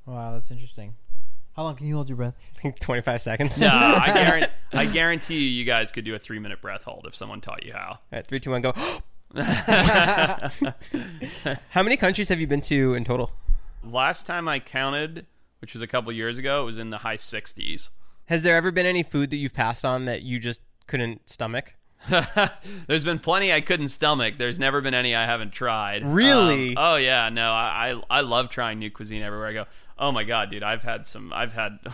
[0.06, 0.94] Wow, that's interesting.
[1.56, 2.34] How long can you hold your breath?
[2.58, 3.60] I think 25 seconds.
[3.60, 7.06] Nah, I guarantee, I guarantee you, you guys could do a three minute breath hold
[7.06, 7.90] if someone taught you how.
[7.90, 8.72] All right, three, two, one, go.
[11.70, 13.32] How many countries have you been to in total?
[13.82, 15.26] Last time I counted,
[15.60, 17.90] which was a couple years ago, it was in the high 60s.
[18.26, 21.74] Has there ever been any food that you've passed on that you just couldn't stomach?
[22.86, 24.34] There's been plenty I couldn't stomach.
[24.38, 26.04] There's never been any I haven't tried.
[26.04, 26.76] Really?
[26.76, 29.66] Um, oh yeah, no, I, I I love trying new cuisine everywhere I go.
[30.02, 31.32] Oh my god, dude, I've had some.
[31.32, 31.78] I've had.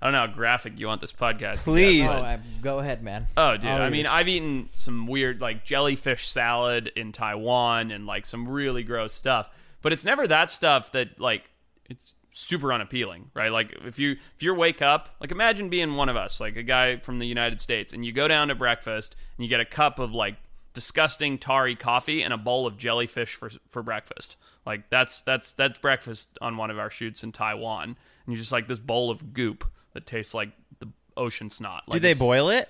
[0.00, 1.30] I don't know how graphic you want this podcast.
[1.30, 2.04] to get, Please.
[2.06, 3.28] but- Oh, I, go ahead, man.
[3.34, 3.70] Oh, dude.
[3.70, 4.12] All I mean, yours.
[4.12, 9.48] I've eaten some weird, like, jellyfish salad in Taiwan and, like, some really gross stuff.
[9.80, 11.44] But it's never that stuff that, like,
[11.88, 13.50] it's super unappealing, right?
[13.50, 16.62] Like, if you if you wake up, like, imagine being one of us, like a
[16.62, 19.64] guy from the United States, and you go down to breakfast and you get a
[19.64, 20.36] cup of, like,
[20.76, 24.36] disgusting tarry coffee and a bowl of jellyfish for for breakfast.
[24.66, 27.88] Like, that's that's that's breakfast on one of our shoots in Taiwan.
[27.88, 31.84] And you're just like this bowl of goop that tastes like the ocean snot.
[31.90, 32.68] Do they boil it?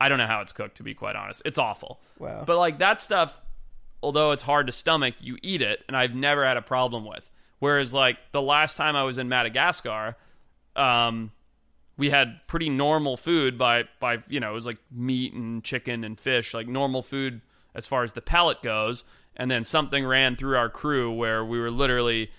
[0.00, 1.42] I don't know how it's cooked, to be quite honest.
[1.44, 2.00] It's awful.
[2.20, 2.44] Wow.
[2.46, 3.40] But like that stuff,
[4.04, 7.28] although it's hard to stomach, you eat it, and I've never had a problem with.
[7.58, 10.14] Whereas like the last time I was in Madagascar,
[10.76, 11.32] um,
[11.96, 16.04] we had pretty normal food by by you know it was like meat and chicken
[16.04, 17.40] and fish, like normal food
[17.78, 19.04] as far as the palate goes.
[19.34, 22.30] And then something ran through our crew where we were literally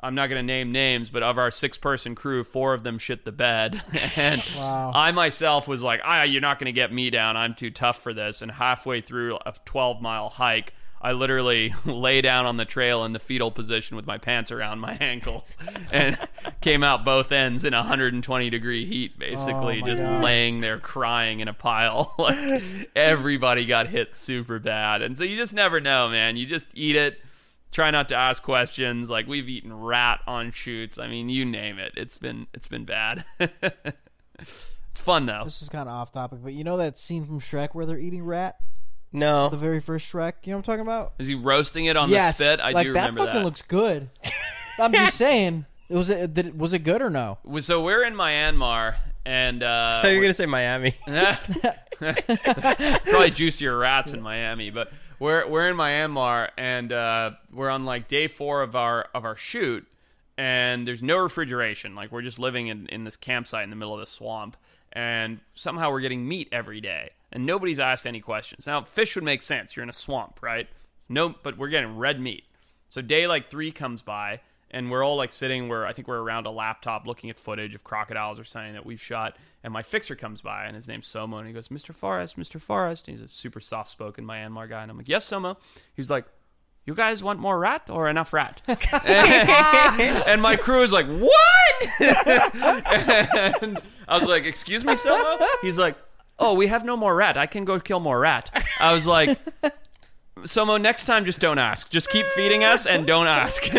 [0.00, 2.98] I'm not going to name names, but of our six person crew, four of them
[2.98, 3.82] shit the bed.
[4.16, 4.92] and Wow.
[4.94, 7.36] I myself was like, ah, you're not going to get me down.
[7.36, 8.40] I'm too tough for this.
[8.40, 13.12] And halfway through a 12 mile hike, I literally lay down on the trail in
[13.12, 15.56] the fetal position with my pants around my ankles
[15.92, 16.18] and
[16.60, 20.22] came out both ends in 120 degree heat, oh basically, Oh just gosh.
[20.24, 22.14] laying there crying in a pile.
[22.18, 25.02] like everybody got hit super bad.
[25.02, 26.36] And so you just never know, man.
[26.36, 27.20] You just eat it
[27.70, 31.78] try not to ask questions like we've eaten rat on shoots i mean you name
[31.78, 33.26] it it's been it's been bad
[34.38, 37.40] it's fun though This is kind of off topic, but you know that scene from
[37.40, 38.56] Shrek where they're eating rat?
[39.12, 39.48] No.
[39.48, 40.34] The very first Shrek?
[40.44, 41.14] You know what I'm talking about?
[41.18, 42.38] is he roasting it on yes.
[42.38, 44.10] the spit i like, do that remember fucking that looks good.
[44.78, 45.66] I'm just saying.
[45.88, 47.38] It was it, did was it good or no?
[47.60, 50.94] so we're in myanmar and uh I you're going to say Miami.
[51.98, 58.08] probably juicier rats in Miami, but we're we're in Myanmar and uh, we're on like
[58.08, 59.86] day four of our of our shoot,
[60.36, 61.94] and there's no refrigeration.
[61.94, 64.56] Like we're just living in in this campsite in the middle of the swamp,
[64.92, 68.66] and somehow we're getting meat every day, and nobody's asked any questions.
[68.66, 69.76] Now fish would make sense.
[69.76, 70.68] You're in a swamp, right?
[71.08, 72.44] No, but we're getting red meat.
[72.90, 76.20] So day like three comes by, and we're all like sitting where I think we're
[76.20, 79.36] around a laptop looking at footage of crocodiles or something that we've shot.
[79.64, 81.94] And my fixer comes by, and his name's Somo, and he goes, "Mr.
[81.94, 82.60] Forrest, Mr.
[82.60, 85.56] Forrest." And he's a super soft-spoken Myanmar guy, and I'm like, "Yes, Somo."
[85.94, 86.26] He's like,
[86.86, 92.00] "You guys want more rat or enough rat?" and my crew is like, "What?"
[93.62, 95.96] and I was like, "Excuse me, Somo." He's like,
[96.38, 97.36] "Oh, we have no more rat.
[97.36, 99.38] I can go kill more rat." I was like.
[100.42, 101.90] Somo, next time just don't ask.
[101.90, 103.64] Just keep feeding us and don't ask.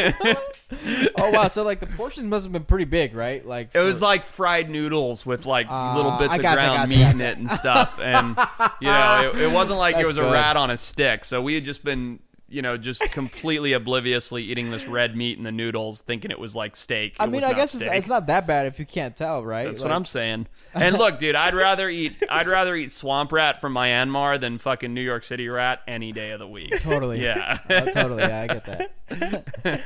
[1.18, 3.44] Oh wow, so like the portions must have been pretty big, right?
[3.44, 6.90] Like It was like fried noodles with like Uh, little bits I of gotcha, ground
[6.90, 8.00] gotcha, meat in it and stuff.
[8.00, 8.38] And
[8.80, 11.26] you know, it, it wasn't like it That's was a rat on a stick.
[11.26, 15.46] So we had just been, you know, just completely obliviously eating this red meat and
[15.46, 17.16] the noodles, thinking it was like steak.
[17.20, 17.94] I It mean, was I not guess it's, steak.
[18.00, 19.66] it's not that bad if you can't tell, right?
[19.66, 20.48] That's Like, what I'm saying.
[20.74, 24.94] And look, dude, I'd rather eat I'd rather eat swamp rat from Myanmar than fucking
[24.94, 26.80] New York City rat any day of the week.
[26.82, 27.22] Totally.
[27.24, 27.58] Yeah.
[27.70, 28.24] Oh, totally.
[28.24, 29.84] Yeah, I get that.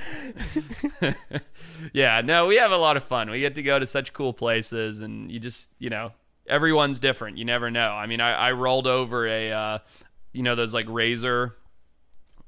[1.94, 3.30] yeah, no, we have a lot of fun.
[3.30, 6.12] We get to go to such cool places, and you just, you know,
[6.48, 7.38] everyone's different.
[7.38, 7.90] You never know.
[7.90, 9.80] I mean, I, I rolled over a, uh,
[10.32, 11.56] you know, those like Razor,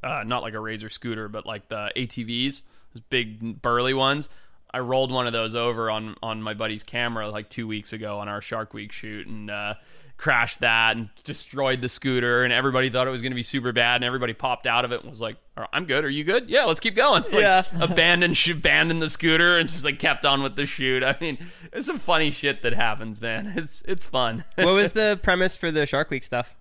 [0.06, 2.62] uh, not like a Razor scooter, but like the ATVs,
[2.94, 4.30] those big burly ones.
[4.74, 8.20] I rolled one of those over on on my buddy's camera like two weeks ago
[8.20, 9.76] on our Shark Week shoot, and uh,
[10.18, 12.44] crashed that and destroyed the scooter.
[12.44, 14.92] And everybody thought it was going to be super bad, and everybody popped out of
[14.92, 15.38] it and was like,
[15.72, 16.04] "I'm good.
[16.04, 16.50] Are you good?
[16.50, 17.64] Yeah, let's keep going." Like, Yeah.
[17.80, 21.04] abandoned sh- abandoned the scooter and just like kept on with the shoot.
[21.04, 21.38] I mean,
[21.72, 23.54] it's some funny shit that happens, man.
[23.56, 24.44] It's it's fun.
[24.56, 26.58] what was the premise for the Shark Week stuff?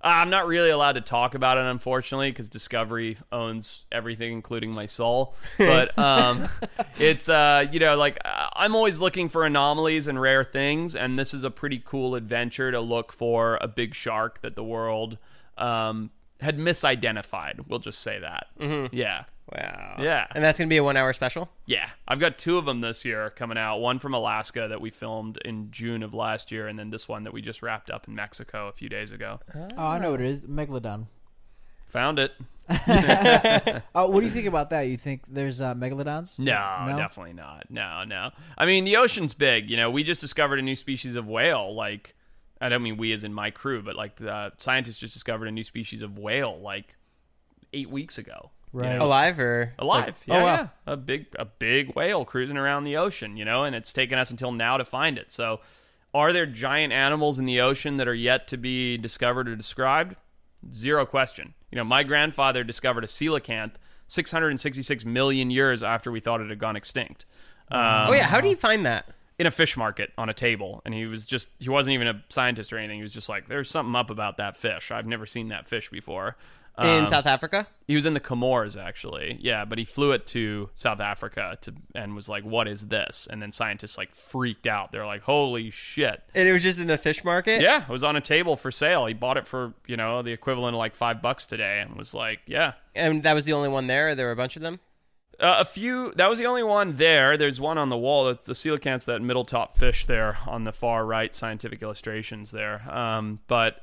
[0.00, 4.86] I'm not really allowed to talk about it, unfortunately, because Discovery owns everything, including my
[4.86, 5.34] soul.
[5.58, 6.48] But um,
[6.98, 11.18] it's uh, you know, like uh, I'm always looking for anomalies and rare things, and
[11.18, 15.18] this is a pretty cool adventure to look for a big shark that the world
[15.58, 16.10] um,
[16.40, 17.66] had misidentified.
[17.68, 18.46] We'll just say that.
[18.60, 18.94] Mm-hmm.
[18.94, 19.24] Yeah.
[19.52, 19.96] Wow.
[20.00, 20.26] Yeah.
[20.34, 21.48] And that's gonna be a one-hour special.
[21.64, 23.78] Yeah, I've got two of them this year coming out.
[23.78, 27.24] One from Alaska that we filmed in June of last year, and then this one
[27.24, 29.40] that we just wrapped up in Mexico a few days ago.
[29.54, 30.40] Oh, I know what it is.
[30.42, 31.06] Megalodon.
[31.86, 32.32] Found it.
[33.94, 34.82] Oh, what do you think about that?
[34.82, 36.38] You think there's uh, megalodons?
[36.38, 36.96] No, No?
[36.98, 37.66] definitely not.
[37.70, 38.30] No, no.
[38.56, 39.70] I mean, the ocean's big.
[39.70, 41.74] You know, we just discovered a new species of whale.
[41.74, 42.14] Like,
[42.60, 45.52] I don't mean we as in my crew, but like the scientists just discovered a
[45.52, 46.96] new species of whale like
[47.72, 48.50] eight weeks ago.
[48.74, 48.96] you Right.
[48.98, 49.04] know?
[49.06, 50.54] Alive or Alive, like- yeah, oh, wow.
[50.54, 54.18] yeah, a big, a big whale cruising around the ocean, you know, and it's taken
[54.18, 55.30] us until now to find it.
[55.30, 55.60] So,
[56.14, 60.16] are there giant animals in the ocean that are yet to be discovered or described?
[60.72, 61.54] Zero question.
[61.70, 63.74] You know, my grandfather discovered a coelacanth
[64.08, 67.24] 666 million years after we thought it had gone extinct.
[67.70, 68.24] Um, Oh yeah.
[68.24, 69.08] How do you find that?
[69.38, 72.22] In a fish market on a table and he was just he wasn't even a
[72.28, 75.26] scientist or anything he was just like there's something up about that fish i've never
[75.26, 76.36] seen that fish before
[76.80, 77.66] In Um, South Africa?
[77.88, 79.36] he was in the Comores actually.
[79.40, 83.26] Yeah, but he flew it to South Africa to and was like, "What is this?"
[83.28, 84.92] And then scientists like freaked out.
[84.92, 87.62] They're like, "Holy shit!" And it was just in a fish market.
[87.62, 89.06] Yeah, it was on a table for sale.
[89.06, 92.14] He bought it for you know the equivalent of like five bucks today, and was
[92.14, 94.14] like, "Yeah." And that was the only one there.
[94.14, 94.78] There were a bunch of them.
[95.40, 96.12] Uh, a few.
[96.16, 97.36] That was the only one there.
[97.36, 98.28] There's one on the wall.
[98.28, 101.32] It's the coelacanth's that middle top fish there on the far right.
[101.34, 102.82] Scientific illustrations there.
[102.90, 103.82] Um, but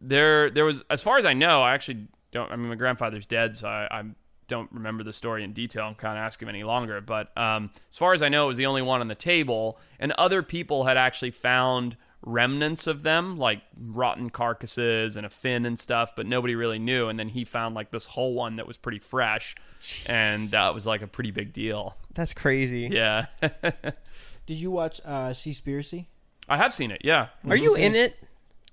[0.00, 2.50] there, there was, as far as I know, I actually don't.
[2.50, 4.04] I mean, my grandfather's dead, so I, I
[4.48, 7.00] don't remember the story in detail and can't ask him any longer.
[7.00, 9.78] But um, as far as I know, it was the only one on the table,
[10.00, 11.96] and other people had actually found
[12.28, 17.08] remnants of them, like rotten carcasses and a fin and stuff, but nobody really knew.
[17.08, 19.56] And then he found like this whole one that was pretty fresh,
[20.06, 21.96] and uh, was like a pretty big deal.
[22.14, 22.88] That's crazy.
[22.90, 23.26] Yeah,
[24.46, 26.06] Did you watch uh, Seaspiracy?
[26.48, 27.02] I have seen it.
[27.04, 27.28] Yeah.
[27.46, 28.16] Are you in it?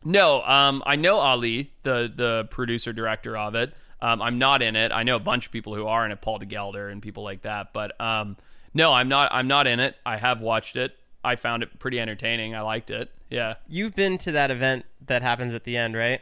[0.06, 3.74] No, um, I know Ali, the the producer director of it.
[4.02, 4.92] Um, I'm not in it.
[4.92, 7.42] I know a bunch of people who are in it, Paul DeGelder and people like
[7.42, 7.74] that.
[7.74, 8.38] But um,
[8.74, 9.30] no, I'm not.
[9.34, 9.96] I'm not in it.
[10.06, 10.96] I have watched it.
[11.26, 12.56] I found it pretty entertaining.
[12.56, 13.12] I liked it.
[13.30, 13.56] Yeah.
[13.68, 16.22] You've been to that event that happens at the end, right?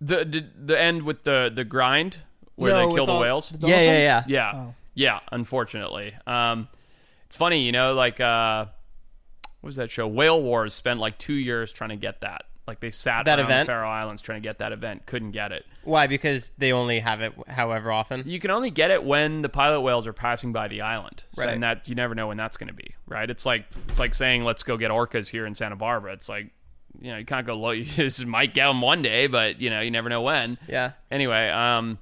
[0.00, 2.18] The the, the end with the the grind
[2.56, 3.50] where No, they kill the all- whales.
[3.50, 4.24] the Yeah, yeah, yeah.
[4.26, 4.52] Yeah.
[4.54, 4.74] Oh.
[4.94, 6.14] Yeah, unfortunately.
[6.26, 6.68] Um
[7.26, 8.66] it's funny, you know, like uh
[9.60, 10.06] what was that show?
[10.06, 12.44] Whale Wars spent like 2 years trying to get that.
[12.66, 13.66] Like they sat That around event?
[13.66, 15.66] the Faroe Islands trying to get that event, couldn't get it.
[15.82, 16.06] Why?
[16.06, 18.22] Because they only have it however often.
[18.26, 21.24] You can only get it when the pilot whales are passing by the island.
[21.34, 21.52] So, Right.
[21.52, 23.28] and that you never know when that's going to be, right?
[23.28, 26.12] It's like it's like saying let's go get orcas here in Santa Barbara.
[26.14, 26.50] It's like
[27.00, 27.74] you know, you can't go low.
[27.82, 30.56] this might get them one day, but you know, you never know when.
[30.68, 30.92] Yeah.
[31.10, 31.98] Anyway, um,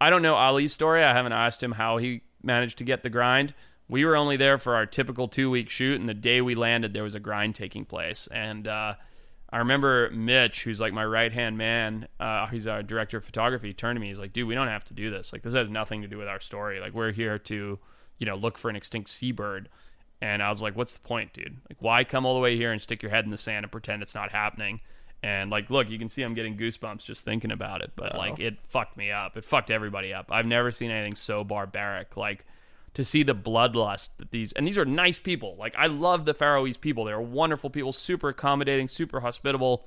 [0.00, 1.04] I don't know Ali's story.
[1.04, 3.54] I haven't asked him how he managed to get the grind.
[3.88, 6.94] We were only there for our typical two week shoot, and the day we landed,
[6.94, 8.28] there was a grind taking place.
[8.32, 8.94] And uh,
[9.52, 13.72] I remember Mitch, who's like my right hand man, uh, he's our director of photography,
[13.72, 14.08] turned to me.
[14.08, 15.32] He's like, "Dude, we don't have to do this.
[15.32, 16.78] Like, this has nothing to do with our story.
[16.80, 17.78] Like, we're here to,
[18.18, 19.68] you know, look for an extinct seabird."
[20.22, 21.56] And I was like, "What's the point, dude?
[21.68, 23.72] Like, why come all the way here and stick your head in the sand and
[23.72, 24.80] pretend it's not happening?"
[25.22, 27.92] And like, look, you can see I'm getting goosebumps just thinking about it.
[27.94, 29.36] But like, it fucked me up.
[29.36, 30.28] It fucked everybody up.
[30.30, 32.16] I've never seen anything so barbaric.
[32.16, 32.46] Like,
[32.94, 35.56] to see the bloodlust that these and these are nice people.
[35.58, 37.04] Like, I love the Faroese people.
[37.04, 39.86] They're wonderful people, super accommodating, super hospitable.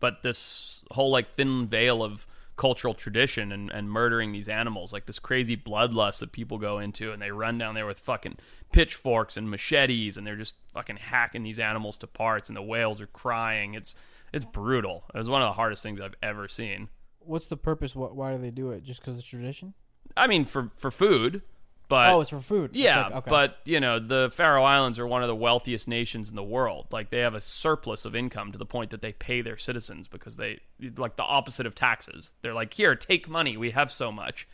[0.00, 2.26] But this whole like thin veil of
[2.56, 7.12] cultural tradition and, and murdering these animals, like this crazy bloodlust that people go into,
[7.12, 8.36] and they run down there with fucking
[8.72, 13.00] pitchforks and machetes, and they're just fucking hacking these animals to parts, and the whales
[13.00, 13.74] are crying.
[13.74, 13.94] It's
[14.32, 15.04] it's brutal.
[15.14, 16.90] It was one of the hardest things I've ever seen.
[17.20, 17.96] What's the purpose?
[17.96, 18.14] What?
[18.14, 18.84] Why do they do it?
[18.84, 19.74] Just because it's tradition?
[20.16, 21.42] I mean, for for food,
[21.88, 22.72] but oh, it's for food.
[22.74, 23.30] Yeah, like- okay.
[23.30, 26.86] but you know the Faroe Islands are one of the wealthiest nations in the world.
[26.90, 30.06] Like they have a surplus of income to the point that they pay their citizens
[30.06, 30.60] because they
[30.96, 32.32] like the opposite of taxes.
[32.42, 33.56] They're like, here, take money.
[33.56, 34.46] We have so much,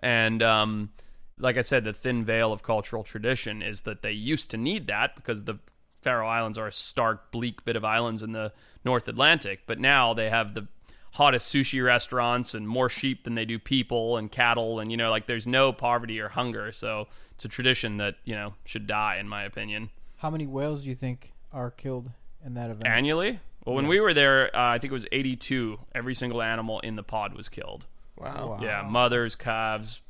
[0.00, 0.90] and um,
[1.38, 4.86] like I said, the thin veil of cultural tradition is that they used to need
[4.88, 5.58] that because the
[6.02, 8.52] Faroe Islands are a stark, bleak bit of islands in the
[8.84, 10.66] North Atlantic, but now they have the
[11.12, 15.10] hottest sushi restaurants and more sheep than they do people and cattle and you know
[15.10, 16.72] like there's no poverty or hunger.
[16.72, 19.90] So it's a tradition that you know should die in my opinion.
[20.16, 22.10] How many whales do you think are killed
[22.44, 22.86] in that event?
[22.86, 25.78] Annually, well, when we were there, uh, I think it was 82.
[25.94, 27.86] Every single animal in the pod was killed.
[28.16, 28.50] Wow.
[28.50, 28.58] Wow.
[28.60, 30.00] Yeah, mothers, calves,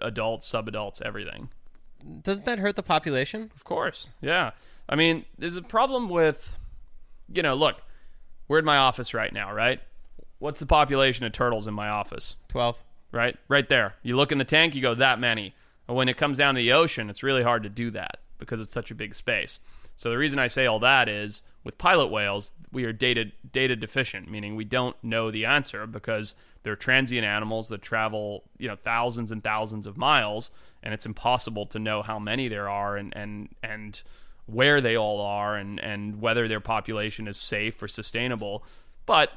[0.00, 1.48] adults, subadults, everything.
[2.22, 3.50] Doesn't that hurt the population?
[3.54, 4.08] Of course.
[4.20, 4.52] Yeah.
[4.88, 6.56] I mean, there's a problem with,
[7.32, 7.82] you know, look,
[8.46, 9.80] we're in my office right now, right?
[10.38, 12.36] What's the population of turtles in my office?
[12.48, 12.82] 12.
[13.10, 13.36] Right?
[13.48, 13.94] Right there.
[14.02, 15.54] You look in the tank, you go, that many.
[15.86, 18.60] And when it comes down to the ocean, it's really hard to do that because
[18.60, 19.60] it's such a big space.
[19.96, 23.74] So the reason I say all that is with pilot whales, we are data data
[23.74, 28.76] deficient, meaning we don't know the answer because they're transient animals that travel, you know,
[28.76, 30.50] thousands and thousands of miles,
[30.84, 34.02] and it's impossible to know how many there are and and and
[34.46, 38.64] where they all are and and whether their population is safe or sustainable.
[39.04, 39.32] But,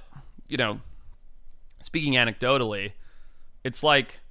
[0.48, 0.82] you know,
[1.82, 2.94] speaking anecdotally,
[3.64, 4.22] it's like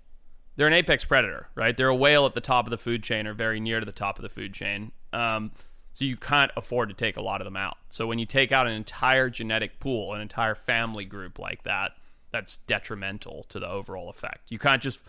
[0.57, 1.77] they're an apex predator, right?
[1.77, 3.93] They're a whale at the top of the food chain or very near to the
[3.93, 4.93] top of the food chain.
[5.13, 5.53] Um,
[5.93, 7.77] so you can't afford to take a lot of them out.
[7.91, 11.93] So when you take out an entire genetic pool, an entire family group like that,
[12.31, 14.51] that's detrimental to the overall effect.
[14.51, 15.01] You can't just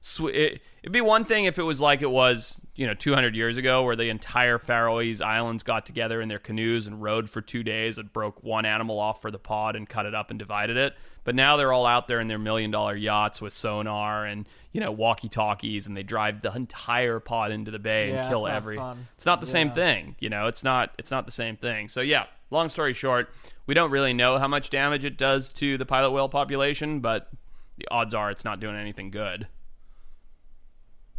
[0.00, 3.34] sw- it, it'd be one thing if it was like it was, you know, 200
[3.36, 7.40] years ago where the entire Faroese Islands got together in their canoes and rowed for
[7.40, 10.38] 2 days and broke one animal off for the pod and cut it up and
[10.38, 10.94] divided it.
[11.24, 14.80] But now they're all out there in their million dollar yachts with sonar and, you
[14.80, 18.76] know, walkie-talkies and they drive the entire pod into the bay Yeah, and kill every
[18.76, 19.06] fun.
[19.14, 20.46] It's not the same thing, you know.
[20.46, 21.88] It's not it's not the same thing.
[21.88, 23.28] So yeah, long story short,
[23.66, 27.28] we don't really know how much damage it does to the pilot whale population, but
[27.76, 29.46] the odds are it's not doing anything good.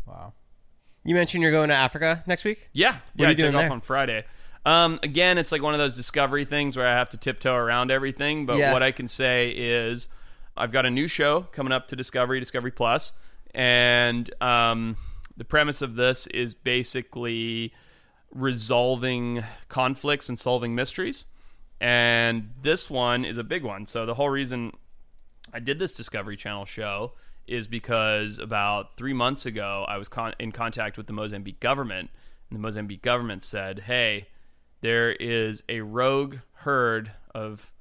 [0.05, 0.33] Wow.
[1.03, 2.69] You mentioned you're going to Africa next week?
[2.73, 3.29] Yeah, yeah.
[3.29, 3.71] I doing took off there?
[3.71, 4.25] on Friday.
[4.65, 7.89] Um, again, it's like one of those discovery things where I have to tiptoe around
[7.89, 8.45] everything.
[8.45, 8.73] But Yeah.
[8.73, 10.07] what I can say is,
[10.55, 13.13] I've got a new show coming up to Discovery, Discovery Plus,
[13.55, 14.97] and um,
[15.37, 17.73] the premise of this is basically
[18.33, 21.25] resolving conflicts and solving mysteries.
[21.79, 23.85] And this one is a big one.
[23.85, 24.71] So the whole reason
[25.53, 27.13] I did this Discovery Channel show
[27.47, 32.09] is because about three months ago, I was con- in contact with the Mozambique government,
[32.49, 34.27] and the Mozambique government said, "Hey,
[34.81, 37.71] there is a rogue herd of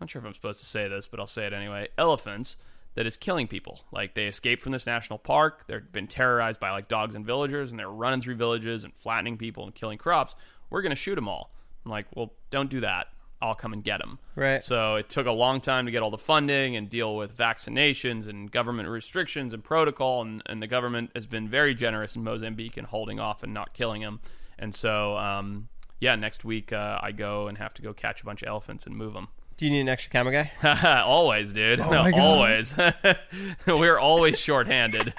[0.00, 1.88] I'm not sure if I'm supposed to say this, but I'll say it anyway.
[1.96, 2.56] Elephants
[2.94, 3.82] that is killing people.
[3.92, 5.64] Like they escaped from this national park.
[5.68, 9.38] They've been terrorized by like dogs and villagers, and they're running through villages and flattening
[9.38, 10.34] people and killing crops.
[10.70, 11.54] We're gonna shoot them all.
[11.84, 13.08] I'm like, well, don't do that.
[13.42, 14.20] I'll come and get them.
[14.36, 14.62] Right.
[14.62, 18.28] So it took a long time to get all the funding and deal with vaccinations
[18.28, 22.76] and government restrictions and protocol, and, and the government has been very generous in Mozambique
[22.76, 24.20] and holding off and not killing them.
[24.58, 25.68] And so, um,
[26.00, 28.86] yeah, next week uh, I go and have to go catch a bunch of elephants
[28.86, 29.28] and move them.
[29.56, 31.02] Do you need an extra camera guy?
[31.06, 31.80] always, dude.
[31.80, 32.20] my God.
[32.20, 32.74] always.
[33.66, 35.12] We're always shorthanded.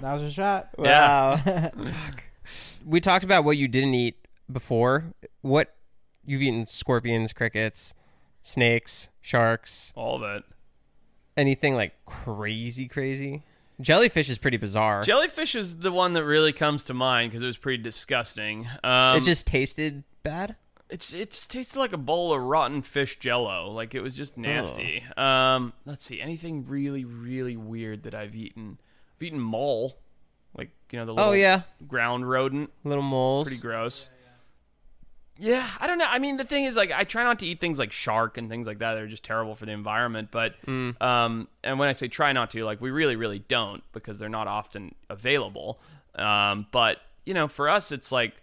[0.00, 0.70] Now's a shot.
[0.78, 1.70] Yeah.
[1.70, 2.22] Fuck.
[2.84, 4.16] We talked about what you didn't eat
[4.50, 5.12] before.
[5.42, 5.75] What
[6.26, 7.94] you've eaten scorpions, crickets,
[8.42, 10.42] snakes, sharks, all of it.
[11.36, 13.42] anything like crazy crazy?
[13.80, 15.02] Jellyfish is pretty bizarre.
[15.02, 18.66] Jellyfish is the one that really comes to mind because it was pretty disgusting.
[18.82, 20.56] Um, it just tasted bad.
[20.88, 23.70] it's it's tasted like a bowl of rotten fish jello.
[23.70, 25.04] Like it was just nasty.
[25.18, 28.78] Um, let's see, anything really really weird that I've eaten.
[29.18, 29.98] I've eaten mole,
[30.56, 32.70] like you know the little Oh yeah, ground rodent.
[32.82, 33.46] little moles.
[33.48, 34.08] Pretty gross.
[35.38, 36.06] Yeah, I don't know.
[36.08, 38.48] I mean, the thing is, like, I try not to eat things like shark and
[38.48, 38.94] things like that.
[38.94, 40.28] They're just terrible for the environment.
[40.30, 44.18] But, um, and when I say try not to, like, we really, really don't because
[44.18, 45.78] they're not often available.
[46.14, 48.34] Um, but you know, for us, it's like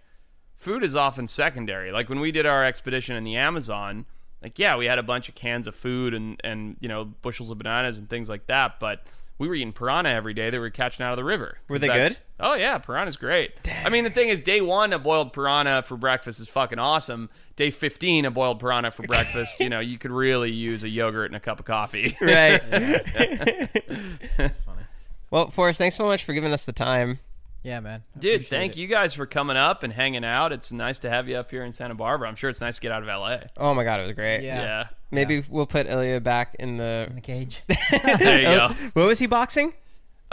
[0.56, 1.92] food is often secondary.
[1.92, 4.06] Like when we did our expedition in the Amazon,
[4.42, 7.50] like yeah, we had a bunch of cans of food and and you know bushels
[7.50, 9.04] of bananas and things like that, but
[9.38, 11.58] we were eating piranha every day that we were catching out of the river.
[11.68, 12.16] Were they good?
[12.40, 13.52] Oh yeah, piranha's great.
[13.84, 17.30] I mean, the thing is, day one a boiled piranha for breakfast is fucking awesome.
[17.56, 21.28] Day fifteen a boiled piranha for breakfast, you know, you could really use a yogurt
[21.28, 22.16] and a cup of coffee.
[22.22, 22.62] Right.
[22.70, 24.84] That's funny.
[25.30, 27.20] well, Forrest, thanks so much for giving us the time.
[27.64, 28.04] Yeah, man.
[28.16, 28.80] I Dude, thank it.
[28.80, 30.52] you guys for coming up and hanging out.
[30.52, 32.28] It's nice to have you up here in Santa Barbara.
[32.28, 33.38] I'm sure it's nice to get out of LA.
[33.58, 34.42] Oh my god, it was great.
[34.44, 34.62] Yeah.
[34.62, 34.88] Yeah.
[35.12, 37.06] Maybe we'll put Ilya back in the.
[37.10, 37.64] In the cage.
[38.20, 38.68] There you go.
[38.94, 39.74] What was he boxing?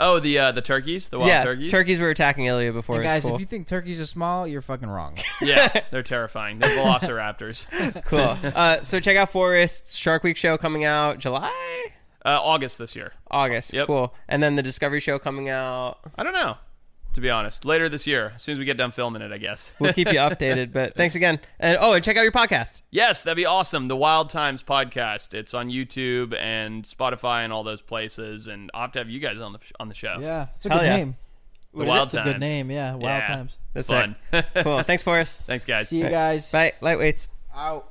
[0.03, 1.99] Oh, the uh, the turkeys, the wild yeah, turkeys.
[1.99, 2.95] were attacking Ilya before.
[2.97, 3.35] Hey guys, cool.
[3.35, 5.17] if you think turkeys are small, you're fucking wrong.
[5.41, 6.57] Yeah, they're terrifying.
[6.59, 8.03] They're velociraptors.
[8.05, 8.35] cool.
[8.55, 11.85] Uh, so check out Forrest's Shark Week show coming out July,
[12.25, 13.13] Uh, August this year.
[13.29, 13.73] August.
[13.73, 13.87] Yep.
[13.87, 14.13] Cool.
[14.27, 15.99] And then the Discovery show coming out.
[16.17, 16.57] I don't know.
[17.13, 17.65] To be honest.
[17.65, 19.73] Later this year, as soon as we get done filming it, I guess.
[19.79, 20.71] We'll keep you updated.
[20.71, 21.39] But thanks again.
[21.59, 22.81] And oh, and check out your podcast.
[22.91, 23.87] yes, that'd be awesome.
[23.87, 25.33] The Wild Times podcast.
[25.33, 28.47] It's on YouTube and Spotify and all those places.
[28.47, 30.17] And I'll have to have you guys on the on the show.
[30.19, 30.95] Yeah, it's a Hell good yeah.
[30.97, 31.15] name.
[31.73, 32.69] The Wild It's a good name.
[32.69, 33.27] Yeah, Wild Yeah.
[33.27, 33.57] Times.
[33.73, 34.15] That's fun.
[34.55, 34.83] Cool.
[34.83, 35.39] Thanks, Forrest.
[35.41, 35.87] Thanks, guys.
[35.87, 36.51] See you guys.
[36.51, 36.73] Bye.
[36.81, 37.29] Lightweights.
[37.55, 37.90] Out.